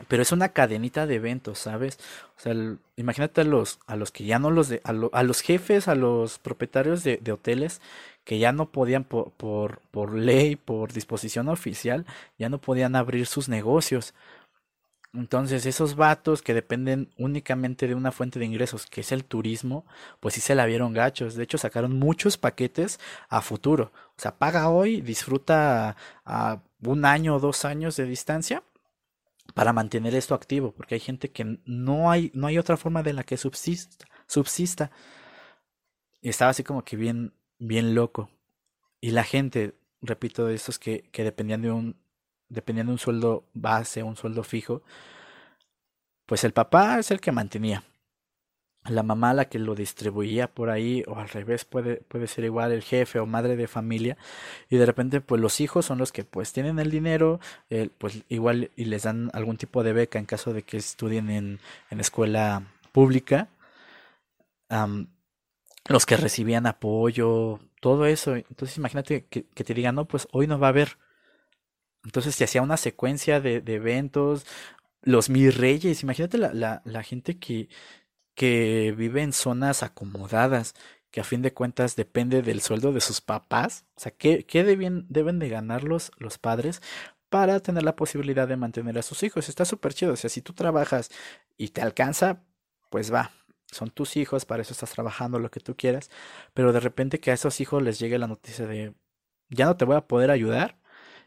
[0.08, 1.98] Pero es una cadenita de eventos, ¿sabes?
[2.38, 2.54] O sea,
[2.96, 5.94] imagínate a los a los que ya no los de, a, a los jefes, a
[5.94, 7.80] los propietarios de, de hoteles
[8.24, 12.06] que ya no podían por, por, por ley, por disposición oficial,
[12.38, 14.14] ya no podían abrir sus negocios
[15.14, 19.84] Entonces, esos vatos que dependen únicamente de una fuente de ingresos, que es el turismo,
[20.20, 21.34] pues sí se la vieron gachos.
[21.34, 22.98] De hecho, sacaron muchos paquetes
[23.28, 23.92] a futuro.
[24.16, 28.62] O sea, paga hoy, disfruta a un año o dos años de distancia
[29.54, 33.12] para mantener esto activo, porque hay gente que no hay, no hay otra forma de
[33.12, 34.90] la que subsista, subsista.
[36.22, 38.30] Y estaba así como que bien, bien loco.
[39.00, 42.01] Y la gente, repito, de estos que, que dependían de un,
[42.52, 44.82] dependían de un sueldo base, un sueldo fijo,
[46.26, 47.82] pues el papá es el que mantenía.
[48.84, 52.72] La mamá la que lo distribuía por ahí, o al revés, puede, puede ser igual
[52.72, 54.16] el jefe o madre de familia,
[54.68, 57.38] y de repente pues los hijos son los que pues tienen el dinero,
[57.98, 61.60] pues igual y les dan algún tipo de beca en caso de que estudien en,
[61.90, 63.48] en escuela pública,
[65.88, 70.46] los que recibían apoyo, todo eso, entonces imagínate que, que te digan, no, pues hoy
[70.46, 70.98] no va a haber,
[72.04, 74.46] entonces se hacía una secuencia de, de eventos,
[75.02, 77.68] los mis reyes, imagínate la, la, la gente que,
[78.34, 80.74] que vive en zonas acomodadas,
[81.10, 83.84] que a fin de cuentas depende del sueldo de sus papás.
[83.96, 86.82] O sea, ¿qué, deben, deben de ganar los, los padres
[87.28, 89.48] para tener la posibilidad de mantener a sus hijos?
[89.48, 90.14] Está súper chido.
[90.14, 91.10] O sea, si tú trabajas
[91.58, 92.42] y te alcanza,
[92.90, 93.32] pues va.
[93.70, 96.10] Son tus hijos, para eso estás trabajando lo que tú quieras.
[96.54, 98.94] Pero de repente que a esos hijos les llegue la noticia de
[99.50, 100.78] ya no te voy a poder ayudar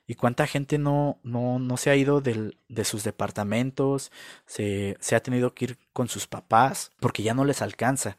[0.07, 4.11] ¿Y cuánta gente no, no, no se ha ido del, de sus departamentos?
[4.45, 8.17] Se, se ha tenido que ir con sus papás porque ya no les alcanza.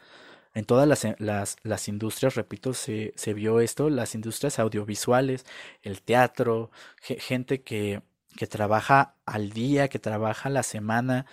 [0.54, 5.44] En todas las, las, las industrias, repito, se, se, vio esto, las industrias audiovisuales,
[5.82, 6.70] el teatro,
[7.00, 8.02] gente que,
[8.36, 11.26] que trabaja al día, que trabaja la semana,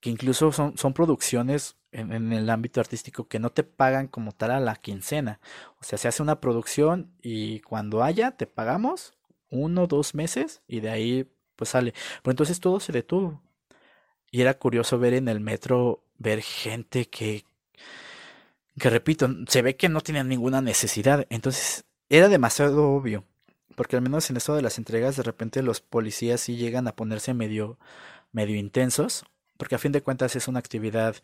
[0.00, 4.32] que incluso son, son producciones en, en, el ámbito artístico que no te pagan como
[4.32, 5.40] tal a la quincena.
[5.80, 9.17] O sea, se hace una producción y cuando haya, te pagamos
[9.50, 11.92] uno, dos meses y de ahí pues sale.
[12.22, 13.42] Pero entonces todo se detuvo.
[14.30, 17.44] Y era curioso ver en el metro, ver gente que,
[18.78, 21.26] que repito, se ve que no tenían ninguna necesidad.
[21.30, 23.24] Entonces era demasiado obvio.
[23.74, 26.96] Porque al menos en esto de las entregas, de repente los policías sí llegan a
[26.96, 27.78] ponerse medio,
[28.32, 29.24] medio intensos.
[29.56, 31.16] Porque a fin de cuentas es una actividad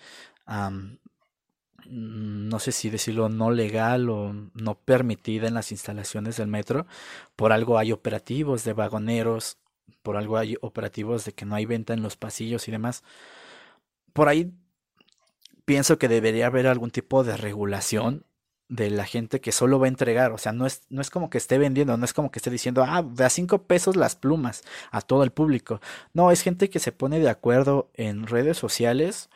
[1.88, 6.86] no sé si decirlo no legal o no permitida en las instalaciones del metro.
[7.36, 9.58] Por algo hay operativos de vagoneros,
[10.02, 13.02] por algo hay operativos de que no hay venta en los pasillos y demás.
[14.12, 14.52] Por ahí
[15.64, 18.24] pienso que debería haber algún tipo de regulación
[18.68, 20.32] de la gente que solo va a entregar.
[20.32, 22.50] O sea, no es, no es como que esté vendiendo, no es como que esté
[22.50, 25.80] diciendo, ah, de a cinco pesos las plumas a todo el público.
[26.12, 29.30] No, es gente que se pone de acuerdo en redes sociales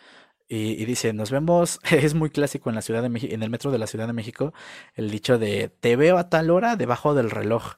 [0.48, 3.70] y, dice, nos vemos, es muy clásico en la Ciudad de México, en el metro
[3.70, 4.54] de la Ciudad de México,
[4.94, 7.74] el dicho de te veo a tal hora debajo del reloj.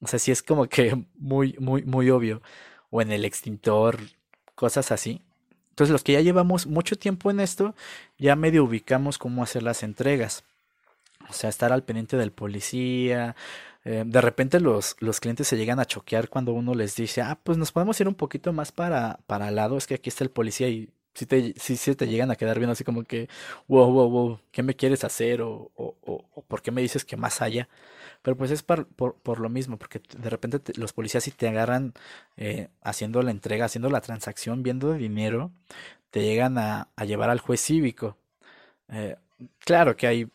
[0.00, 2.42] O sea, sí es como que muy, muy, muy obvio.
[2.90, 3.98] O en el extintor,
[4.54, 5.22] cosas así.
[5.70, 7.74] Entonces los que ya llevamos mucho tiempo en esto,
[8.18, 10.44] ya medio ubicamos cómo hacer las entregas.
[11.28, 13.34] O sea, estar al pendiente del policía.
[13.84, 17.38] Eh, de repente los, los clientes se llegan a choquear cuando uno les dice, ah,
[17.42, 20.24] pues nos podemos ir un poquito más para, para al lado, es que aquí está
[20.24, 23.28] el policía y si te, si, te llegan a quedar bien así como que,
[23.68, 25.42] wow, wow, wow, ¿qué me quieres hacer?
[25.42, 27.68] O, o, o, ¿por qué me dices que más allá?
[28.22, 31.94] Pero pues es por, por, lo mismo, porque de repente los policías si te agarran
[32.36, 35.52] eh, haciendo la entrega, haciendo la transacción, viendo dinero,
[36.10, 38.16] te llegan a, a llevar al juez cívico.
[38.88, 39.16] Eh,
[39.60, 40.28] claro que hay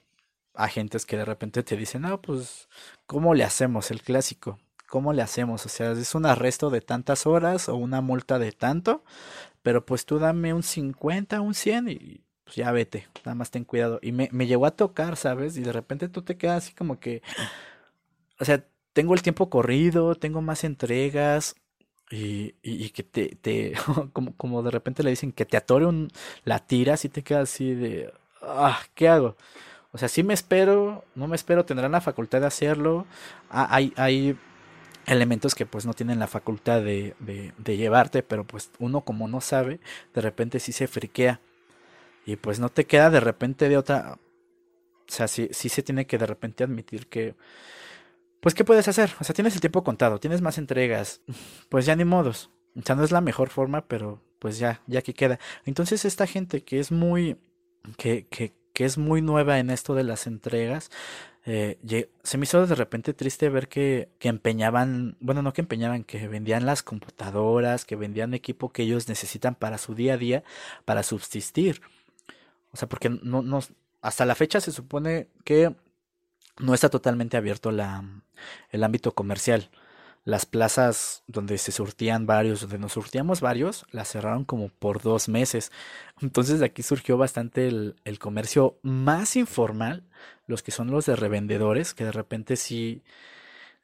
[0.53, 2.69] agentes que de repente te dicen, no, pues,
[3.05, 3.91] ¿cómo le hacemos?
[3.91, 4.59] El clásico.
[4.87, 5.65] ¿Cómo le hacemos?
[5.65, 9.03] O sea, es un arresto de tantas horas o una multa de tanto
[9.61, 13.63] pero pues tú dame un 50, un 100 y pues ya vete, nada más ten
[13.63, 13.99] cuidado.
[14.01, 15.57] Y me, me llegó a tocar, ¿sabes?
[15.57, 17.21] Y de repente tú te quedas así como que,
[18.39, 21.55] o sea, tengo el tiempo corrido, tengo más entregas,
[22.11, 23.73] y, y, que te, te
[24.13, 26.09] como, como de repente le dicen que te atore un,
[26.43, 29.37] la tira, y te quedas así de, ah, ¿qué hago?
[29.91, 33.07] O sea, sí me espero, no me espero, tendrán la facultad de hacerlo.
[33.49, 34.37] Ah, hay
[35.09, 39.41] elementos que pues no tienen la facultad de, de, llevarte, pero pues uno como no
[39.41, 39.79] sabe,
[40.13, 41.39] de repente sí se friquea.
[42.25, 44.19] Y pues no te queda de repente de otra...
[45.07, 47.35] O sea, sí, sí se tiene que de repente admitir que...
[48.39, 49.12] Pues ¿qué puedes hacer?
[49.19, 51.21] O sea, tienes el tiempo contado, tienes más entregas.
[51.69, 52.51] Pues ya ni modos.
[52.75, 55.39] O sea, no es la mejor forma, pero pues ya, ya que queda.
[55.65, 57.37] Entonces esta gente que es muy...
[57.97, 60.91] que, que, que es muy nueva en esto de las entregas,
[61.46, 66.04] eh, se me hizo de repente triste ver que, que empeñaban, bueno, no que empeñaban,
[66.04, 70.44] que vendían las computadoras, que vendían equipo que ellos necesitan para su día a día,
[70.85, 71.81] para subsistir.
[72.71, 73.60] O sea, porque no, no,
[74.02, 75.75] hasta la fecha se supone que
[76.60, 78.04] no está totalmente abierto la,
[78.69, 79.69] el ámbito comercial.
[80.30, 85.27] Las plazas donde se surtían varios, donde nos surtíamos varios, las cerraron como por dos
[85.27, 85.71] meses.
[86.21, 90.08] Entonces de aquí surgió bastante el, el comercio más informal,
[90.46, 93.04] los que son los de revendedores, que de repente sí,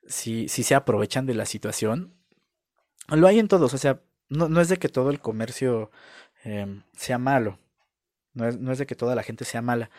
[0.07, 2.13] sí, sí se aprovechan de la situación.
[3.07, 5.91] Lo hay en todos, o sea, no, no es de que todo el comercio
[6.43, 7.57] em, sea malo,
[8.33, 9.89] no es, no es de que toda la gente sea mala,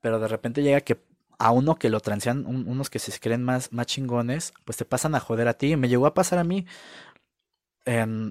[0.00, 1.00] pero de repente llega que
[1.38, 5.14] a uno que lo transean, unos que se creen más, más chingones, pues te pasan
[5.14, 5.76] a joder a ti.
[5.76, 6.66] Me llegó a pasar a mí.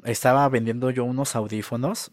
[0.06, 2.12] estaba vendiendo yo unos audífonos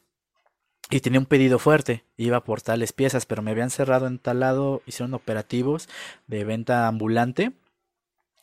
[0.90, 2.04] y tenía un pedido fuerte.
[2.16, 5.88] Iba por tales piezas, pero me habían cerrado en tal lado, hicieron operativos
[6.26, 7.52] de venta ambulante,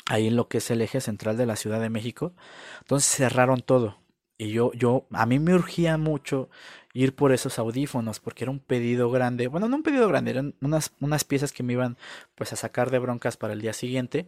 [0.07, 2.33] ahí en lo que es el eje central de la Ciudad de México.
[2.81, 3.97] Entonces cerraron todo.
[4.41, 6.49] Y yo, yo, a mí me urgía mucho
[6.93, 9.47] ir por esos audífonos, porque era un pedido grande.
[9.47, 11.97] Bueno, no un pedido grande, eran unas, unas piezas que me iban
[12.35, 14.27] pues a sacar de broncas para el día siguiente.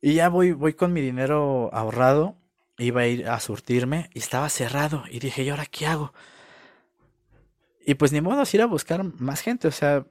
[0.00, 2.34] Y ya voy, voy con mi dinero ahorrado,
[2.78, 5.04] iba a ir a surtirme y estaba cerrado.
[5.10, 6.14] Y dije, ¿y ahora qué hago?
[7.86, 10.06] Y pues ni modo ir a buscar más gente, o sea,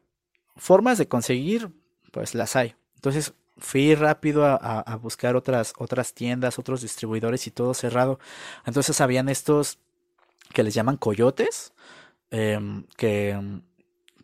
[0.55, 1.71] formas de conseguir,
[2.11, 2.75] pues las hay.
[2.93, 8.19] Entonces fui rápido a, a, buscar otras, otras tiendas, otros distribuidores y todo cerrado.
[8.65, 9.79] Entonces habían estos
[10.53, 11.73] que les llaman coyotes,
[12.31, 13.39] em, que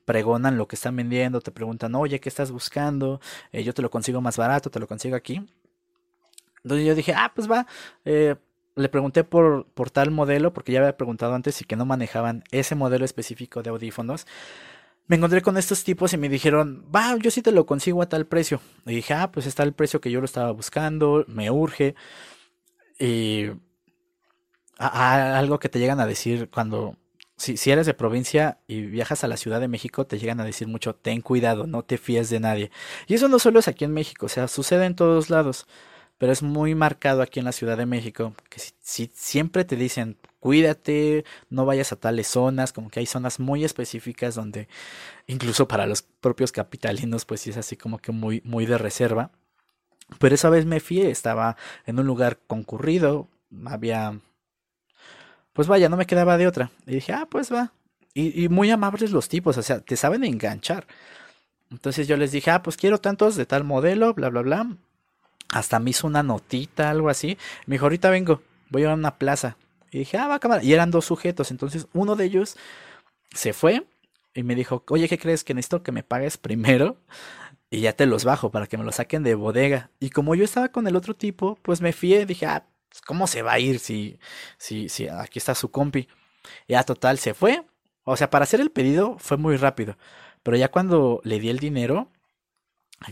[0.05, 3.21] pregonan lo que están vendiendo, te preguntan, oye, ¿qué estás buscando?
[3.51, 5.45] Eh, yo te lo consigo más barato, te lo consigo aquí.
[6.63, 7.67] Entonces yo dije, ah, pues va.
[8.05, 8.35] Eh,
[8.75, 12.43] le pregunté por, por tal modelo, porque ya había preguntado antes y que no manejaban
[12.51, 14.25] ese modelo específico de audífonos.
[15.09, 18.09] Me encontré con estos tipos y me dijeron, va, yo sí te lo consigo a
[18.09, 18.61] tal precio.
[18.85, 21.95] Y dije, ah, pues está el precio que yo lo estaba buscando, me urge.
[22.99, 23.47] Y
[24.77, 26.95] algo que te llegan a decir cuando,
[27.37, 30.45] si, si eres de provincia y viajas a la Ciudad de México, te llegan a
[30.45, 32.71] decir mucho, ten cuidado, no te fíes de nadie.
[33.07, 35.65] Y eso no solo es aquí en México, o sea, sucede en todos lados,
[36.19, 40.17] pero es muy marcado aquí en la Ciudad de México, que si, siempre te dicen,
[40.39, 44.67] cuídate, no vayas a tales zonas, como que hay zonas muy específicas donde
[45.25, 49.31] incluso para los propios capitalinos, pues sí es así como que muy, muy de reserva.
[50.19, 51.55] Pero esa vez me fui, estaba
[51.85, 53.27] en un lugar concurrido,
[53.65, 54.19] había
[55.59, 56.71] pues vaya, no me quedaba de otra.
[56.85, 57.73] Y dije, ah, pues va.
[58.13, 60.87] Y, muy amables los tipos, o sea, te saben enganchar.
[61.69, 64.77] Entonces yo les dije, ah, pues quiero tantos de tal modelo, bla, bla, bla.
[65.51, 67.37] Hasta me hizo una notita, algo así.
[67.65, 69.57] Me dijo, ahorita vengo, voy a una plaza.
[69.91, 70.63] Y dije, ah, va, cámara.
[70.63, 71.51] Y eran dos sujetos.
[71.51, 72.57] Entonces uno de ellos
[73.33, 73.85] se fue
[74.33, 76.97] y me dijo, oye, ¿qué crees que necesito que me pagues primero?
[77.71, 79.91] Y ya te los bajo para que me los saquen de bodega.
[79.99, 83.27] Y como yo estaba con el otro tipo, pues me fié, dije, ah, pues, ¿cómo
[83.27, 84.19] se va a ir si,
[84.57, 86.07] si, si aquí está su compi?
[86.67, 87.63] Ya total, se fue.
[88.03, 89.97] O sea, para hacer el pedido fue muy rápido.
[90.43, 92.09] Pero ya cuando le di el dinero,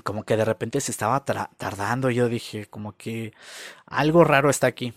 [0.04, 2.10] como que de repente se estaba tardando.
[2.10, 3.34] Yo dije, como que
[3.86, 4.94] algo raro está aquí.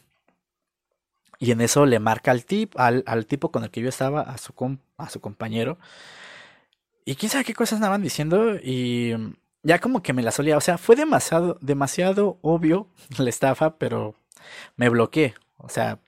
[1.39, 4.21] Y en eso le marca al, tip, al, al tipo con el que yo estaba,
[4.21, 4.53] a su,
[4.99, 5.79] a su compañero.
[7.05, 8.57] Y quién sabe qué cosas andaban diciendo.
[8.57, 9.15] Y
[9.63, 10.57] ya como que me la solía.
[10.57, 12.89] O sea, fue demasiado, demasiado obvio
[13.19, 14.15] la estafa, pero
[14.77, 15.35] me bloqueé.
[15.57, 15.99] O sea,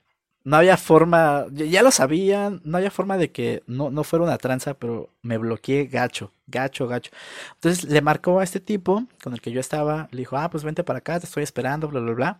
[0.43, 4.37] no había forma, ya lo sabían, no había forma de que no, no fuera una
[4.37, 7.11] tranza, pero me bloqueé gacho, gacho, gacho.
[7.55, 10.63] Entonces le marcó a este tipo con el que yo estaba, le dijo, ah, pues
[10.63, 12.39] vente para acá, te estoy esperando, bla, bla, bla.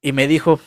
[0.00, 0.58] Y me dijo,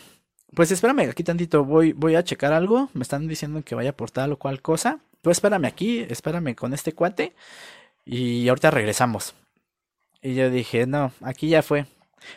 [0.56, 4.12] pues espérame aquí tantito, voy, voy a checar algo, me están diciendo que vaya por
[4.12, 5.00] tal o cual cosa.
[5.22, 7.36] Tú espérame aquí, espérame con este cuate
[8.06, 9.36] y ahorita regresamos.
[10.22, 11.86] Y yo dije, no, aquí ya fue.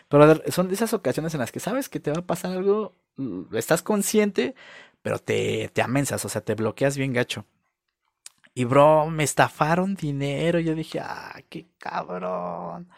[0.08, 2.94] Pero son de esas ocasiones en las que sabes que te va a pasar algo,
[3.16, 4.54] mm, estás consciente,
[5.02, 7.44] pero te, te o sea, te bloqueas bien gacho.
[8.58, 10.58] Y bro, me estafaron dinero.
[10.58, 12.88] Yo dije, ah, qué cabrón.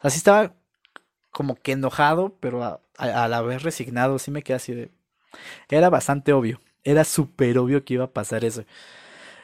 [0.00, 0.54] Así estaba
[1.30, 4.18] como que enojado, pero a, la vez resignado.
[4.18, 4.90] Sí me quedé así de.
[5.68, 6.60] Era bastante obvio.
[6.84, 8.64] Era súper obvio que iba a pasar eso.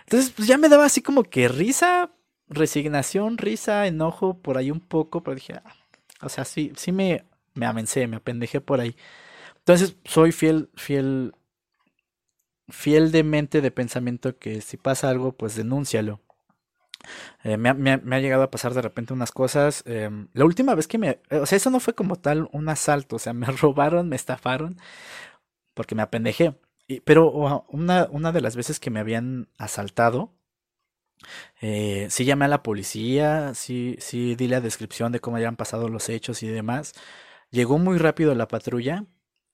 [0.04, 2.10] Entonces, pues ya me daba así como que risa,
[2.48, 5.22] resignación, risa, enojo, por ahí un poco.
[5.22, 5.74] Pero dije, ah,
[6.22, 8.96] o sea, sí, sí me, me amencé, me apendejé por ahí.
[9.58, 11.34] Entonces, soy fiel, fiel,
[12.68, 16.20] fiel de mente, de pensamiento que si pasa algo, pues denúncialo.
[17.44, 19.82] Eh, me, ha llegado a pasar de repente unas cosas.
[19.86, 21.20] Eh, la última vez que me...
[21.30, 23.16] O sea, eso no fue como tal un asalto.
[23.16, 24.78] O sea, me robaron, me estafaron.
[25.74, 26.58] Porque me apendejé.
[27.04, 27.30] Pero
[27.68, 30.32] una, una de las veces que me habían asaltado,
[31.60, 35.88] eh, sí llamé a la policía, sí, sí di la descripción de cómo habían pasado
[35.88, 36.92] los hechos y demás.
[37.50, 39.04] Llegó muy rápido la patrulla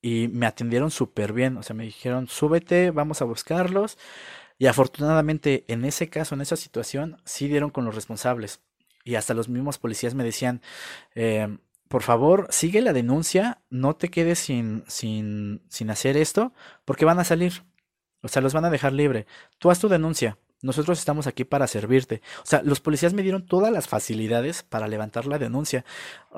[0.00, 1.56] y me atendieron súper bien.
[1.56, 3.98] O sea, me dijeron, súbete, vamos a buscarlos.
[4.58, 8.60] Y afortunadamente en ese caso, en esa situación, sí dieron con los responsables.
[9.04, 10.62] Y hasta los mismos policías me decían,
[11.14, 11.58] eh,
[11.88, 16.54] por favor, sigue la denuncia, no te quedes sin, sin, sin hacer esto,
[16.84, 17.64] porque van a salir.
[18.22, 19.26] O sea, los van a dejar libre.
[19.58, 20.38] Tú haz tu denuncia.
[20.62, 22.22] Nosotros estamos aquí para servirte.
[22.38, 25.84] O sea, los policías me dieron todas las facilidades para levantar la denuncia.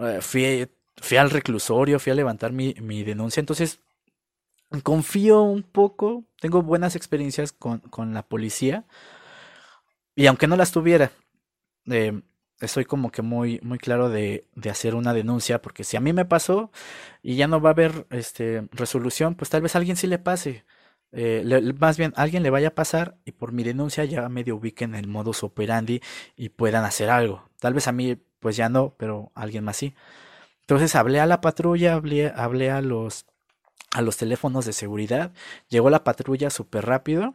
[0.01, 0.66] Eh, fui,
[0.97, 3.41] fui al reclusorio, fui a levantar mi, mi, denuncia.
[3.41, 3.81] Entonces,
[4.83, 8.85] confío un poco, tengo buenas experiencias con, con la policía.
[10.16, 11.12] Y aunque no las tuviera,
[11.87, 12.22] eh,
[12.61, 16.12] estoy como que muy, muy claro de, de, hacer una denuncia, porque si a mí
[16.12, 16.70] me pasó
[17.22, 20.18] y ya no va a haber este, resolución, pues tal vez a alguien sí le
[20.18, 20.64] pase.
[21.17, 24.97] Eh, más bien alguien le vaya a pasar y por mi denuncia ya medio ubiquen
[24.97, 26.03] el modus operandi
[26.37, 27.49] y puedan hacer algo.
[27.61, 29.95] Tal vez a mí pues ya no, pero alguien más sí.
[30.62, 33.27] Entonces hablé a la patrulla, hablé, hablé a los
[33.93, 35.33] a los teléfonos de seguridad,
[35.69, 37.35] llegó la patrulla súper rápido,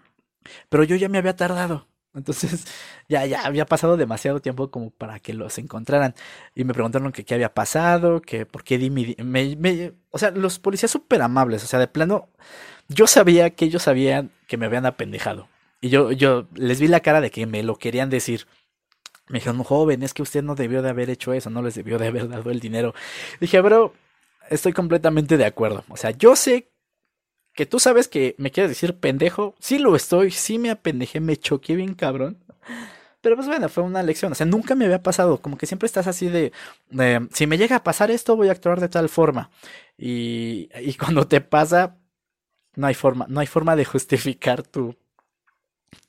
[0.69, 1.87] pero yo ya me había tardado.
[2.13, 2.65] Entonces
[3.09, 6.15] ya, ya había pasado demasiado tiempo como para que los encontraran.
[6.55, 9.15] Y me preguntaron que qué había pasado, que por qué di mi...
[9.23, 12.29] Me, o sea, los policías súper amables, o sea, de plano
[12.89, 15.47] yo sabía que ellos sabían que me habían apendejado.
[15.79, 18.47] Y yo, yo les vi la cara de que me lo querían decir.
[19.27, 21.99] Me dijeron, joven, es que usted no debió de haber hecho eso, no les debió
[21.99, 22.93] de haber dado el dinero.
[23.39, 23.93] Dije, bro,
[24.49, 25.85] estoy completamente de acuerdo.
[25.87, 26.71] O sea, yo sé
[27.53, 29.55] que tú sabes que me quieres decir pendejo.
[29.59, 32.43] Sí lo estoy, sí me apendejé, me choqué bien cabrón.
[33.21, 34.31] Pero pues bueno, fue una lección.
[34.31, 35.41] O sea, nunca me había pasado.
[35.41, 36.51] Como que siempre estás así de,
[37.31, 39.51] si me llega a pasar esto, voy a actuar de tal forma.
[39.97, 41.98] Y, y cuando te pasa,
[42.79, 44.95] no hay forma, no hay forma de justificar tu,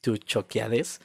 [0.00, 1.00] tu choqueades.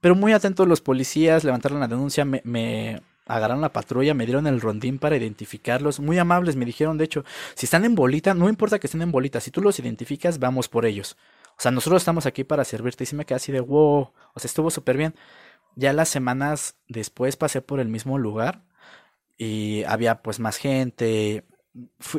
[0.00, 4.60] Pero muy atentos los policías, levantaron la denuncia, me, agarraron la patrulla, me dieron el
[4.60, 5.98] rondín para identificarlos.
[5.98, 7.24] Muy amables, me dijeron, de hecho,
[7.54, 10.68] si están en bolita, no importa que estén en bolita, si tú los identificas, vamos
[10.68, 11.16] por ellos.
[11.58, 13.04] O sea, nosotros estamos aquí para servirte.
[13.04, 14.12] Y sí me quedé así de wow.
[14.34, 15.14] O sea, estuvo súper bien.
[15.74, 18.62] Ya las semanas después pasé por el mismo lugar
[19.38, 21.44] y había pues más gente,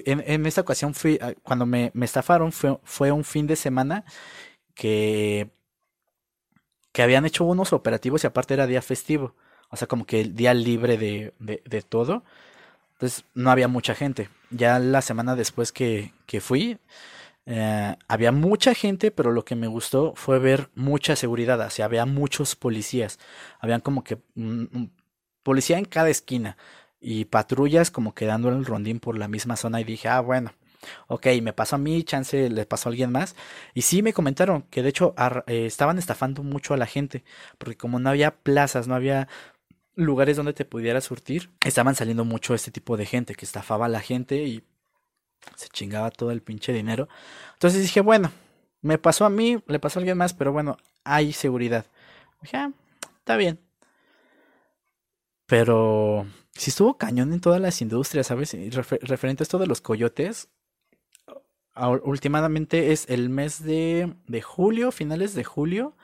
[0.05, 4.05] en, esta ocasión fui, ah, cuando me, estafaron, fue, fue, un fin de semana
[4.73, 5.49] que,
[6.91, 9.35] que habían hecho unos operativos y aparte era día festivo.
[9.69, 12.23] O sea, como que el día libre de, de, todo.
[12.93, 14.29] Entonces no había mucha gente.
[14.49, 16.79] Ya la semana después que, que fui,
[17.45, 21.59] eh, había mucha gente, pero lo que me gustó fue ver mucha seguridad.
[21.59, 23.19] O sea, había muchos policías.
[23.59, 24.17] Habían como que
[25.43, 26.57] policía en cada esquina
[27.01, 30.53] y patrullas como quedando el rondín por la misma zona y dije, ah, bueno,
[31.07, 33.35] ok, me pasó a mí, chance le pasó a alguien más.
[33.73, 35.13] Y sí me comentaron que de hecho
[35.47, 37.23] eh, estaban estafando mucho a la gente,
[37.57, 39.27] porque como no había plazas, no había
[39.95, 43.89] lugares donde te pudiera surtir, estaban saliendo mucho este tipo de gente que estafaba a
[43.89, 44.63] la gente y
[45.55, 47.09] se chingaba todo el pinche dinero.
[47.53, 48.31] Entonces dije, bueno,
[48.81, 51.85] me pasó a mí, le pasó a alguien más, pero bueno, hay seguridad.
[52.41, 52.71] Dije, ah,
[53.19, 53.59] está bien.
[55.45, 56.25] Pero
[56.59, 58.53] si estuvo cañón en todas las industrias, ¿sabes?
[59.01, 60.49] referente a esto de los coyotes,
[62.03, 65.95] últimamente es el mes de, de julio, finales de julio,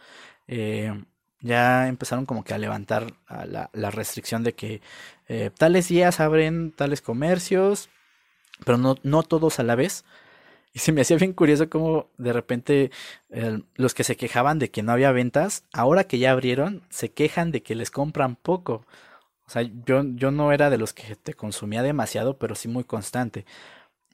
[0.47, 0.93] eh,
[1.41, 4.81] ya empezaron como que a levantar la, la, restricción de que
[5.27, 7.89] eh, tales días abren tales comercios,
[8.63, 10.05] pero no, no todos a la vez.
[10.71, 12.91] Y se me hacía bien curioso como de repente
[13.75, 17.51] los que se quejaban de que no había ventas, ahora que ya abrieron, se quejan
[17.51, 18.85] de que les compran poco.
[19.47, 22.83] O sea, yo, yo no era de los que te consumía demasiado, pero sí muy
[22.83, 23.45] constante.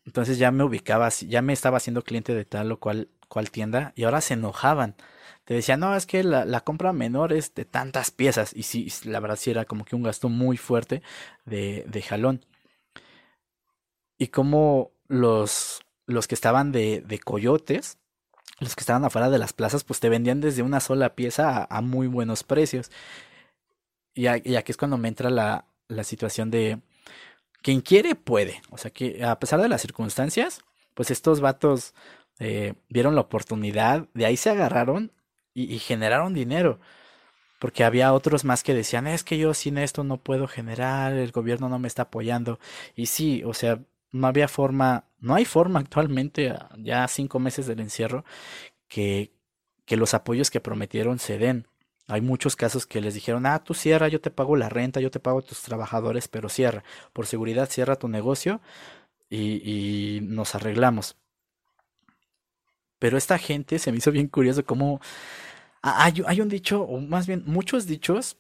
[0.06, 3.94] Entonces ya me ubicaba, ya me estaba haciendo cliente de tal o cual, cual tienda
[3.96, 4.96] y ahora se enojaban.
[5.46, 8.54] Te decían, no, es que la, la, compra menor es de tantas piezas.
[8.56, 11.02] Y sí, la verdad sí era como que un gasto muy fuerte
[11.46, 12.46] de, de jalón.
[14.18, 17.98] Y como los, los que estaban de, de coyotes,
[18.60, 21.78] los que estaban afuera de las plazas, pues te vendían desde una sola pieza a,
[21.78, 22.92] a muy buenos precios.
[24.14, 26.82] Y, aquí es cuando me entra la, la situación de
[27.62, 28.62] quien quiere puede.
[28.70, 30.62] O sea que a pesar de las circunstancias,
[30.93, 31.93] pues estos vatos
[32.39, 35.12] eh, vieron la oportunidad, de ahí se agarraron
[35.53, 36.80] y, generaron dinero.
[37.59, 41.32] Porque había otros más que decían, es que yo sin esto no puedo generar, el
[41.32, 42.59] gobierno no me está apoyando.
[42.95, 43.80] Y sí, o sea,
[44.12, 48.26] no había forma, no hay forma actualmente, ya cinco meses del encierro,
[48.88, 49.32] que,
[49.86, 51.68] que los apoyos que prometieron se den.
[52.08, 55.12] Hay muchos casos que les dijeron, ah, tú cierra, yo te pago la renta, yo
[55.12, 56.84] te pago tus trabajadores, pero cierra.
[57.14, 58.62] Por seguridad, cierra tu negocio
[59.30, 61.16] y, nos arreglamos.
[62.99, 64.99] Pero esta gente se me hizo bien curioso cómo
[65.82, 68.38] hay, hay un dicho, o más bien muchos dichos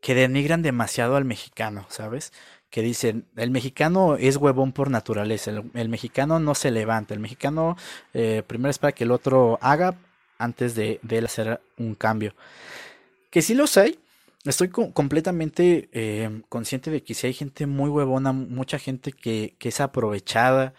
[0.00, 2.32] que denigran demasiado al mexicano, ¿sabes?
[2.70, 7.76] Que dicen, el mexicano es huevón por naturaleza, el, mexicano no se levanta, el mexicano
[8.12, 9.96] eh, primero espera que el otro haga
[10.38, 12.34] antes de, de él hacer un cambio
[13.34, 13.98] que sí los hay,
[14.44, 19.70] estoy completamente eh, consciente de que si hay gente muy huevona, mucha gente que, que
[19.70, 20.72] es aprovechada,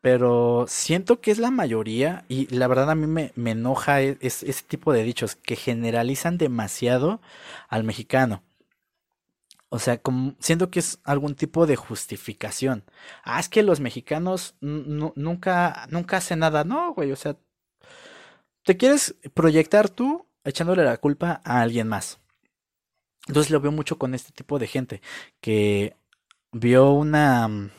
[0.00, 4.16] pero siento que es la mayoría y la verdad a mí me, me enoja e,
[4.22, 7.20] ese tipo de dichos que generalizan demasiado
[7.68, 8.42] al mexicano.
[9.68, 12.82] O sea, como siento que es algún tipo de justificación.
[13.24, 16.64] Ah, es que los mexicanos nunca, nunca hacen nada.
[16.64, 17.36] No, güey, o sea,
[18.64, 22.20] te quieres proyectar tú echándole la culpa a alguien más.
[23.28, 25.02] Entonces lo veo mucho con este tipo de gente
[25.40, 25.96] que
[26.52, 27.48] vio una...
[27.48, 27.70] Mm,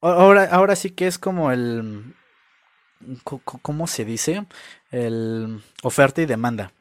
[0.00, 2.14] ahora, ahora sí que es como el...
[3.24, 4.46] ¿Cómo se dice?
[4.90, 6.72] El oferta y demanda.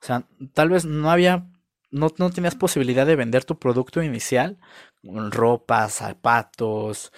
[0.00, 0.24] O sea,
[0.54, 1.46] tal vez no había
[1.90, 4.58] no, no, tenías posibilidad de vender tu producto inicial,
[5.02, 7.12] ropa, zapatos,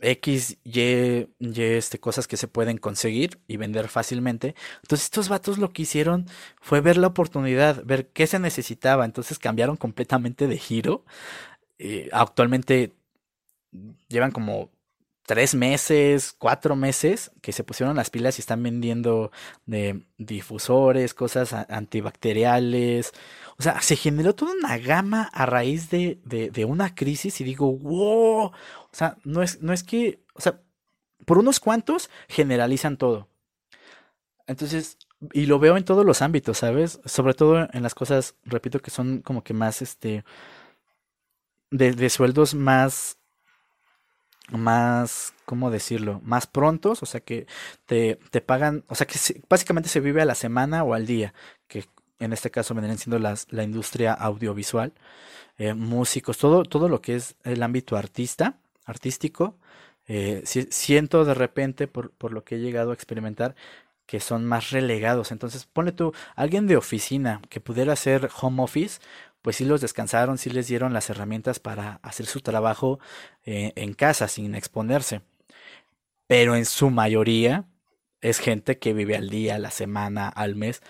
[0.00, 4.54] X, Y, Y, este, cosas que se pueden conseguir y vender fácilmente.
[4.82, 6.26] Entonces estos vatos lo que hicieron
[6.60, 9.04] fue ver la oportunidad, ver qué se necesitaba.
[9.04, 11.04] Entonces cambiaron completamente de giro.
[11.78, 12.94] Eh, actualmente
[14.08, 14.70] llevan como
[15.26, 19.32] tres meses, cuatro meses que se pusieron las pilas y están vendiendo
[19.66, 23.12] de difusores, cosas antibacteriales.
[23.58, 27.72] O sea, se generó toda una gama a raíz de, de, una crisis y digo,
[27.72, 28.52] wow.
[28.96, 30.62] O sea, no es, no es que, o sea,
[31.26, 33.28] por unos cuantos generalizan todo.
[34.46, 34.96] Entonces,
[35.34, 36.98] y lo veo en todos los ámbitos, ¿sabes?
[37.04, 40.24] Sobre todo en las cosas, repito, que son como que más, este,
[41.70, 43.18] de, de sueldos más
[44.52, 46.20] más, ¿cómo decirlo?
[46.24, 47.46] Más prontos, o sea que
[47.84, 49.18] te, te pagan, o sea que
[49.48, 51.34] básicamente se vive a la semana o al día,
[51.68, 51.84] que
[52.18, 54.94] en este caso vendrían siendo las, la industria audiovisual,
[55.58, 59.58] eh, músicos, todo, todo lo que es el ámbito artista, artístico.
[60.08, 63.54] Eh, siento de repente, por, por lo que he llegado a experimentar,
[64.06, 65.32] que son más relegados.
[65.32, 69.00] Entonces, pone tú, alguien de oficina que pudiera hacer home office,
[69.42, 72.98] pues sí los descansaron, sí les dieron las herramientas para hacer su trabajo
[73.44, 75.22] eh, en casa sin exponerse.
[76.26, 77.64] Pero en su mayoría
[78.20, 80.82] es gente que vive al día, a la semana, al mes.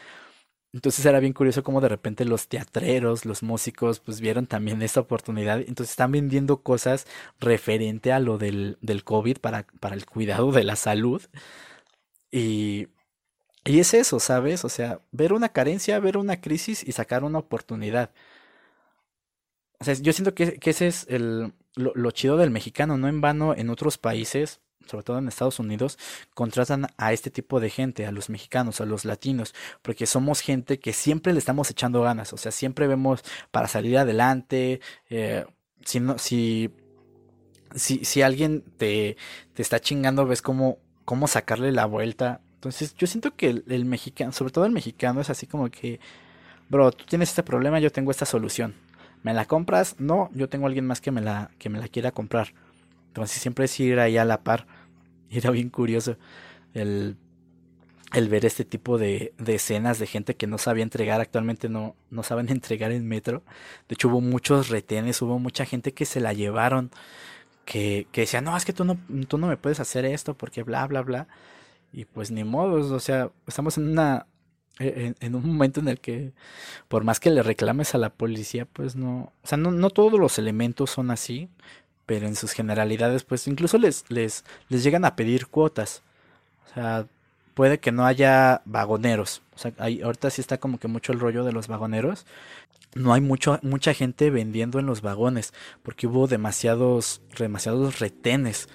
[0.73, 5.01] Entonces era bien curioso cómo de repente los teatreros, los músicos, pues vieron también esta
[5.01, 5.61] oportunidad.
[5.61, 7.07] Entonces están vendiendo cosas
[7.41, 11.23] referente a lo del, del COVID para, para el cuidado de la salud.
[12.31, 12.89] Y,
[13.65, 14.65] y es eso, ¿sabes?
[14.65, 18.13] O sea, ver una carencia, ver una crisis y sacar una oportunidad.
[19.79, 23.55] O sea, yo siento que, ese es el, lo, chido del mexicano, no en vano
[23.55, 25.99] en otros países, sobre todo en Estados Unidos,
[26.35, 30.79] contratan a este tipo de gente, a los mexicanos, a los latinos, porque somos gente
[30.79, 35.45] que siempre le estamos echando ganas, o sea, siempre vemos para salir adelante, eh,
[35.85, 36.71] si, no, si,
[37.75, 39.17] si, si alguien te,
[39.55, 42.41] te está chingando, ves cómo, cómo sacarle la vuelta.
[42.55, 46.01] Entonces, yo siento que el, mexicano, sobre todo el mexicano, es así como que,
[46.69, 48.75] bro, tú tienes este problema, yo tengo esta solución
[49.23, 49.97] ¿Me la compras?
[49.99, 52.55] No, yo tengo alguien más que me la, que me la quiera comprar.
[53.17, 54.67] Entonces siempre es ir ahí a la par.
[55.31, 56.19] Era bien curioso
[56.75, 57.17] el,
[58.13, 61.23] el ver este tipo de, de, escenas de gente que no sabía entregar.
[61.23, 63.43] Actualmente no, no saben entregar en metro.
[63.89, 66.91] De hecho hubo muchos retenes, hubo mucha gente que se la llevaron.
[67.65, 68.99] Que, que decía, no, es que tú no,
[69.29, 71.27] tú no me puedes hacer esto porque bla, bla, bla.
[71.93, 74.27] Y pues ni modo, o sea, estamos en una
[74.79, 76.33] e-, en, un momento en el que
[76.89, 80.21] por más que le reclames a la policía, pues no, o sea, no, no todos
[80.21, 81.49] los elementos son así,
[82.07, 86.03] pero en sus generalidades, pues incluso les, les, les llegan a pedir cuotas.
[86.71, 87.07] O sea,
[87.55, 89.43] puede que no haya vagoneros.
[89.55, 92.27] O sea, hay, ahorita sí está como que mucho el rollo de los vagoneros.
[92.95, 95.53] No hay mucho, mucha gente vendiendo en los vagones,
[95.83, 98.69] porque hubo demasiados, demasiados retenes.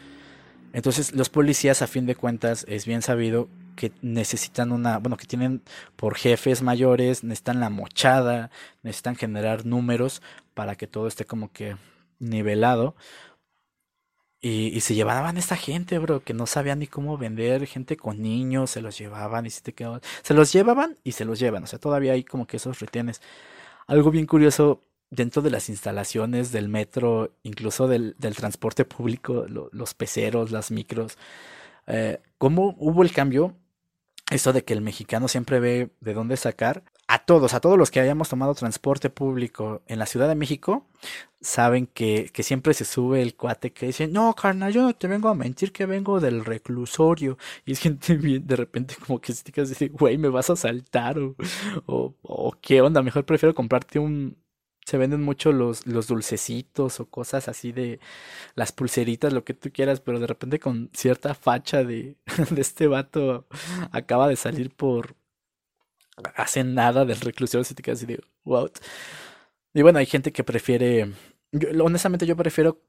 [0.74, 5.26] Entonces, los policías, a fin de cuentas, es bien sabido que necesitan una, bueno, que
[5.26, 5.62] tienen
[5.96, 8.52] por jefes mayores, necesitan la mochada,
[8.84, 10.22] necesitan generar números
[10.54, 11.78] para que todo esté como que
[12.22, 12.96] nivelado.
[14.44, 18.22] Y, y se llevaban esta gente, bro, que no sabían ni cómo vender, gente con
[18.22, 20.02] niños, se los llevaban y se te quedaban.
[20.24, 23.22] Se los llevaban y se los llevan, o sea, todavía hay como que esos retienes.
[23.88, 29.94] Algo bien curioso dentro de las instalaciones del metro, incluso del, del transporte público, los
[29.94, 31.18] peceros, las micros,
[31.88, 33.56] eh, cómo hubo el cambio
[34.32, 36.84] esto de que el mexicano siempre ve de dónde sacar.
[37.14, 40.88] A todos, a todos los que hayamos tomado transporte público en la Ciudad de México,
[41.42, 45.10] saben que, que siempre se sube el cuate que dice, no, carnal, yo no te
[45.10, 47.38] vengo a mentir que vengo del reclusorio.
[47.66, 50.56] Y es gente bien, de repente como que se te dice, güey, me vas a
[50.56, 51.36] saltar o,
[52.22, 54.38] o, qué onda, mejor prefiero comprarte un,
[54.86, 58.00] se venden mucho los, los dulcecitos o cosas así de
[58.56, 62.16] las pulseritas, lo que tú quieras, pero de repente con cierta facha de,
[62.52, 63.48] de este vato
[63.92, 65.16] acaba de salir por
[66.36, 68.72] hacen nada del reclusión, si te quedas así de, what?
[69.74, 71.14] Y bueno, hay gente que prefiere,
[71.82, 72.82] honestamente yo prefiero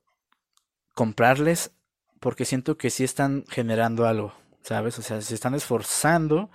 [0.95, 1.73] comprarles
[2.21, 4.99] porque siento que sí están generando algo, ¿sabes?
[4.99, 6.51] O sea, se están esforzando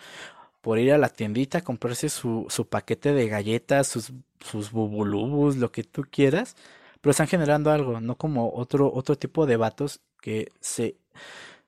[0.62, 5.72] por ir a la tiendita, comprarse su, su paquete de galletas, sus, sus bubulubus, lo
[5.72, 6.56] que tú quieras,
[7.02, 10.98] pero están generando algo, no como otro, otro tipo de vatos que se...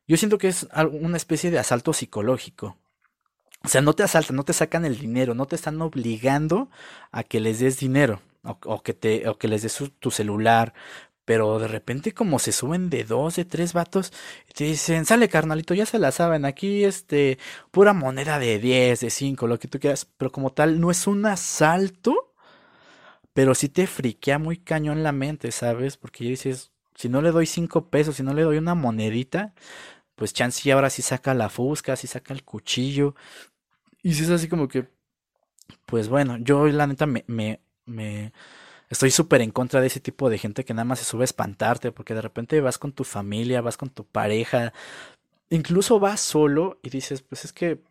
[0.07, 2.77] Yo siento que es una especie de asalto psicológico.
[3.63, 6.69] O sea, no te asaltan, no te sacan el dinero, no te están obligando
[7.11, 10.73] a que les des dinero o, que, te, o que les des tu celular.
[11.25, 14.11] Pero de repente como se suben de dos, de tres vatos
[14.55, 17.37] te dicen, sale carnalito, ya se la saben, aquí este,
[17.71, 20.05] pura moneda de 10, de 5, lo que tú quieras.
[20.05, 22.33] Pero como tal, no es un asalto,
[23.33, 25.97] pero sí te friquea muy cañón la mente, ¿sabes?
[25.97, 29.53] Porque dices, si no le doy cinco pesos, si no le doy una monedita,
[30.15, 33.15] pues Chansey ahora sí saca la fusca, sí saca el cuchillo.
[34.01, 34.87] Y si es así como que,
[35.85, 38.33] pues bueno, yo la neta me, me, me
[38.89, 41.25] estoy súper en contra de ese tipo de gente que nada más se sube a
[41.25, 44.73] espantarte, porque de repente vas con tu familia, vas con tu pareja,
[45.49, 47.81] incluso vas solo y dices, pues es que,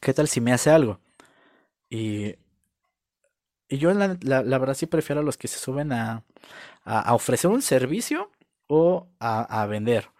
[0.00, 1.00] ¿qué tal si me hace algo?
[1.90, 2.36] Y,
[3.68, 6.24] y yo la, la, verdad sí prefiero a los que se suben a,
[6.84, 8.30] a, ofrecer un servicio
[8.66, 10.10] o a, a vender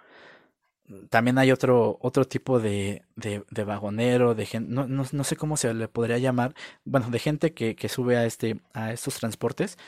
[1.11, 5.37] también hay otro, otro tipo de, de, de vagonero, de gente, no, no, no, sé
[5.37, 9.17] cómo se le podría llamar, bueno, de gente que, que, sube a, este, a estos
[9.17, 9.79] transportes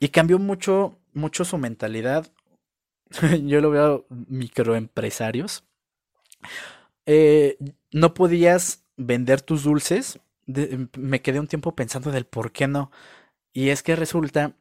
[0.00, 2.26] y cambió mucho, mucho su mentalidad.
[3.44, 5.64] Yo lo veo microempresarios.
[7.06, 7.56] Eh,
[7.92, 10.18] no podías vender tus dulces.
[10.96, 12.90] me quedé un tiempo pensando del por qué no.
[13.52, 14.54] Y es que resulta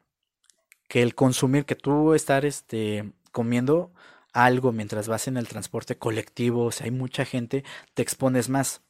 [0.88, 3.92] que el consumir, que tú estar este, comiendo,
[4.34, 7.64] algo mientras vas en el transporte colectivo, o sea, hay mucha gente,
[7.94, 8.82] te expones más.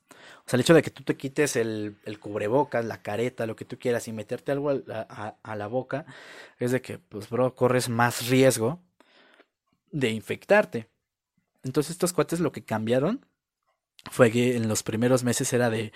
[0.45, 3.55] O sea, el hecho de que tú te quites el, el cubrebocas, la careta, lo
[3.55, 6.05] que tú quieras y meterte algo a, a, la boca,
[6.59, 8.79] es de que, pues, bro, corres más riesgo
[9.91, 10.89] de infectarte.
[11.63, 13.25] Entonces estos cuates lo que cambiaron
[14.11, 15.91] fue que en los primeros meses era de,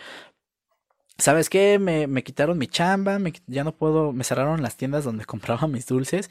[1.17, 1.79] ¿sabes qué?
[1.79, 5.87] Me, me quitaron mi chamba, ya no puedo, me cerraron las tiendas donde compraba mis
[5.87, 6.29] dulces.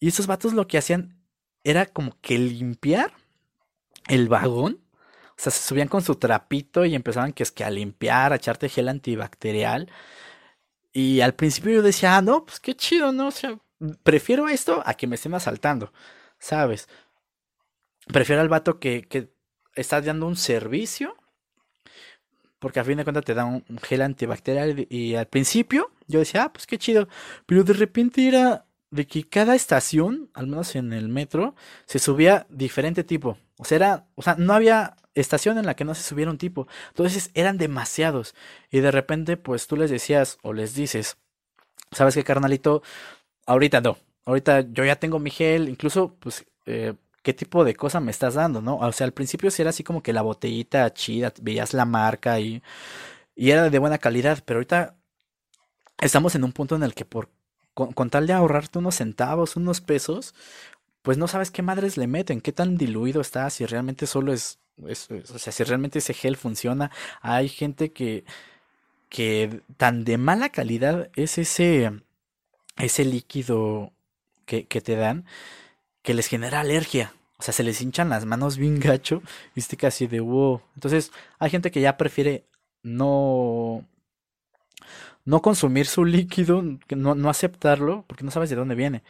[0.00, 1.23] Y estos vatos lo que hacían
[1.64, 3.12] era como que limpiar
[4.08, 4.80] el vagón.
[5.30, 8.36] O sea, se subían con su trapito y empezaban que es que a limpiar, a
[8.36, 9.90] echarte gel antibacterial.
[10.92, 13.28] Y al principio yo decía, ah, no, pues qué chido, ¿no?
[13.28, 13.58] O sea,
[14.04, 15.92] prefiero esto a que me estén asaltando,
[16.38, 16.88] ¿sabes?
[18.06, 19.32] Prefiero al vato que, que
[19.74, 21.16] está dando un servicio.
[22.60, 24.86] Porque a fin de cuentas te da un gel antibacterial.
[24.88, 27.08] Y al principio yo decía, ah, pues qué chido.
[27.46, 32.46] Pero de repente era de que cada estación, al menos en el metro, se subía
[32.48, 33.36] diferente tipo.
[33.58, 36.38] O sea, era, o sea, no había estación en la que no se subiera un
[36.38, 36.68] tipo.
[36.90, 38.36] Entonces eran demasiados.
[38.70, 41.16] Y de repente, pues tú les decías o les dices,
[41.90, 42.82] ¿sabes qué, carnalito?
[43.46, 43.98] Ahorita no.
[44.26, 45.68] Ahorita yo ya tengo mi gel.
[45.68, 48.76] Incluso, pues, eh, ¿qué tipo de cosa me estás dando, no?
[48.78, 52.38] O sea, al principio sí era así como que la botellita chida, veías la marca
[52.38, 52.62] y,
[53.34, 54.42] y era de buena calidad.
[54.46, 54.96] Pero ahorita
[56.00, 57.30] estamos en un punto en el que por
[57.74, 60.34] con, tal de ahorrarte unos centavos, unos pesos,
[61.02, 64.58] pues no sabes qué madres le meten, qué tan diluido está, si realmente solo es,
[64.78, 66.90] o sea, si realmente ese gel funciona.
[67.20, 68.24] Hay gente que,
[69.08, 71.92] que tan de mala calidad es ese,
[72.78, 73.92] ese líquido
[74.46, 75.26] que, que te dan
[76.02, 77.14] que les genera alergia.
[77.38, 79.22] O sea, se les hinchan las manos bien gacho.
[79.56, 80.62] Viste casi de wow.
[80.74, 82.44] Entonces, hay gente que ya prefiere
[82.82, 83.84] no
[85.24, 89.02] no consumir su líquido, no, no aceptarlo, porque no sabes de dónde viene.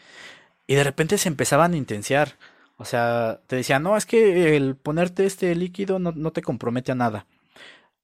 [0.66, 2.38] Y de repente se empezaban a intenciar.
[2.76, 6.92] O sea, te decían, no, es que el ponerte este líquido no, no te compromete
[6.92, 7.26] a nada.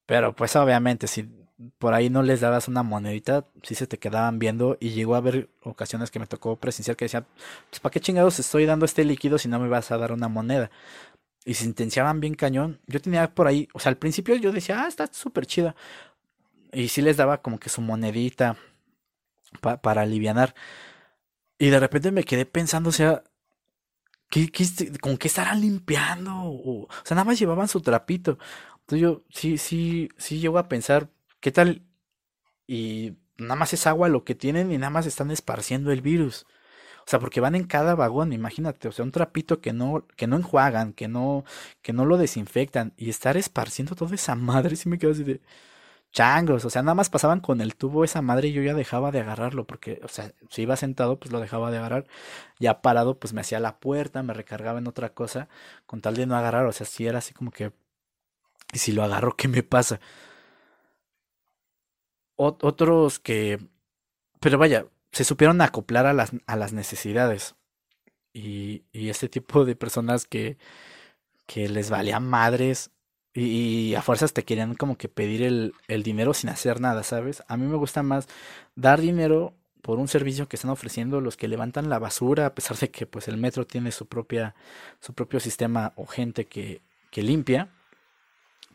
[0.06, 1.28] Pero pues obviamente, si
[1.78, 5.18] por ahí no les dabas una monedita, sí se te quedaban viendo y llegó a
[5.18, 7.26] haber ocasiones que me tocó presenciar que decían,
[7.70, 10.28] pues ¿para qué chingados estoy dando este líquido si no me vas a dar una
[10.28, 10.70] moneda?
[11.44, 12.80] Y se intenciaban bien cañón.
[12.86, 15.74] Yo tenía por ahí, o sea, al principio yo decía, ah, está súper chida.
[16.72, 18.56] Y sí les daba como que su monedita
[19.60, 20.54] para alivianar.
[21.58, 23.22] Y de repente me quedé pensando, o sea,
[24.30, 24.50] ¿qué,
[25.00, 26.32] con qué estarán limpiando?
[26.34, 28.38] O, sea, nada más llevaban su trapito.
[28.80, 31.10] Entonces yo sí, sí, sí llego a pensar,
[31.40, 31.82] ¿qué tal?
[32.66, 36.46] Y nada más es agua lo que tienen y nada más están esparciendo el virus.
[37.00, 40.26] O sea, porque van en cada vagón, imagínate, o sea, un trapito que no, que
[40.26, 41.44] no enjuagan, que no,
[41.82, 45.40] que no lo desinfectan, y estar esparciendo toda esa madre, sí me quedo así de
[46.12, 49.12] changos, o sea, nada más pasaban con el tubo esa madre y yo ya dejaba
[49.12, 52.06] de agarrarlo, porque, o sea, si iba sentado, pues lo dejaba de agarrar,
[52.58, 55.48] ya parado, pues me hacía la puerta, me recargaba en otra cosa,
[55.86, 57.72] con tal de no agarrar, o sea, si era así como que,
[58.72, 60.00] y si lo agarro, ¿qué me pasa?
[62.36, 63.58] otros que,
[64.40, 67.54] pero vaya, se supieron acoplar a las, a las necesidades.
[68.32, 70.56] Y, y este tipo de personas que,
[71.46, 72.90] que les valían madres
[73.34, 77.42] y, a fuerzas te querían como que pedir el, el dinero sin hacer nada, ¿sabes?
[77.48, 78.28] A mí me gusta más
[78.74, 82.76] dar dinero por un servicio que están ofreciendo los que levantan la basura, a pesar
[82.76, 84.54] de que pues el metro tiene su propia,
[85.00, 87.68] su propio sistema o gente que, que limpia.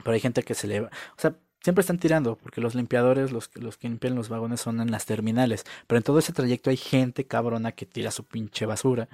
[0.04, 0.82] Pero hay gente que se le...
[0.82, 4.82] O sea, siempre están tirando, porque los limpiadores, los, los que limpian los vagones son
[4.82, 5.66] en las terminales.
[5.88, 9.08] Pero en todo ese trayecto hay gente cabrona que tira su pinche basura.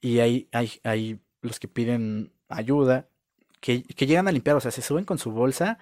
[0.00, 3.08] Y hay, hay, hay los que piden ayuda,
[3.62, 5.78] que, llegan a limpiar, o sea, se suben con su bolsa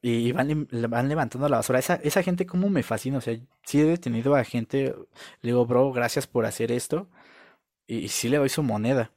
[0.00, 1.80] y van, van levantando la basura.
[1.80, 3.18] Esa, esa gente como me fascina.
[3.18, 4.94] O sea, sí he detenido a gente.
[5.42, 7.08] Le digo, bro, gracias por hacer esto.
[7.86, 9.10] Y, y sí le doy su moneda.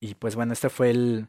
[0.00, 1.28] Y pues bueno, este fue el...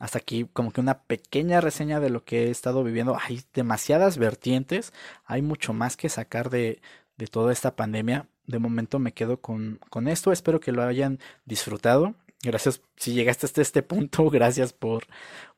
[0.00, 3.16] Hasta aquí como que una pequeña reseña de lo que he estado viviendo.
[3.20, 4.92] Hay demasiadas vertientes.
[5.24, 6.80] Hay mucho más que sacar de,
[7.16, 8.28] de toda esta pandemia.
[8.46, 10.32] De momento me quedo con, con esto.
[10.32, 12.16] Espero que lo hayan disfrutado.
[12.42, 14.30] Gracias si llegaste hasta este punto.
[14.30, 15.04] Gracias por,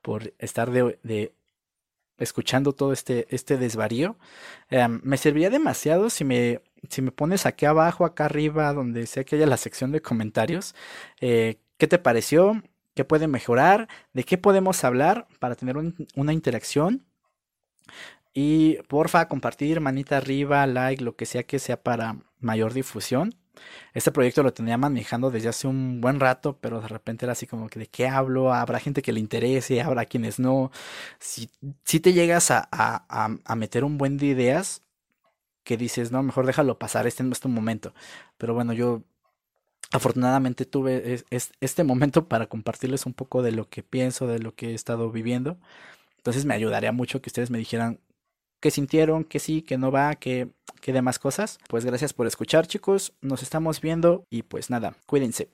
[0.03, 1.35] por estar de, de
[2.21, 4.17] escuchando todo este, este desvarío.
[4.69, 9.25] Em, me serviría demasiado si me, si me pones aquí abajo, acá arriba, donde sea
[9.25, 10.75] que haya la sección de comentarios.
[11.21, 12.63] Eh, ¿Qué te pareció?
[12.95, 13.89] ¿Qué puede mejorar?
[14.13, 15.77] ¿De qué podemos hablar para tener
[16.15, 17.07] una interacción?
[18.33, 23.35] Y porfa, compartir, manita arriba, like, lo que sea que sea para mayor difusión.
[23.95, 27.47] Este proyecto lo tenía manejando desde hace un buen rato, pero de repente era así
[27.47, 30.71] como que de qué hablo, habrá gente que le interese, habrá quienes no.
[31.19, 31.51] Si,
[31.85, 34.83] si te llegas a, a, a, meter un buen de ideas,
[35.65, 37.95] que dices, no, mejor déjalo pasar, este no es tu momento.
[38.39, 39.03] Pero bueno, yo
[39.93, 44.71] afortunadamente tuve este momento para compartirles un poco de lo que pienso, de lo que
[44.71, 45.59] he estado viviendo.
[46.19, 48.01] Entonces me ayudaría mucho que ustedes me dijeran
[48.61, 50.49] qué sintieron, que sí, que no va, que,
[50.81, 51.59] que demás cosas.
[51.69, 55.51] Pues gracias por escuchar chicos, nos estamos viendo y pues nada, cuídense.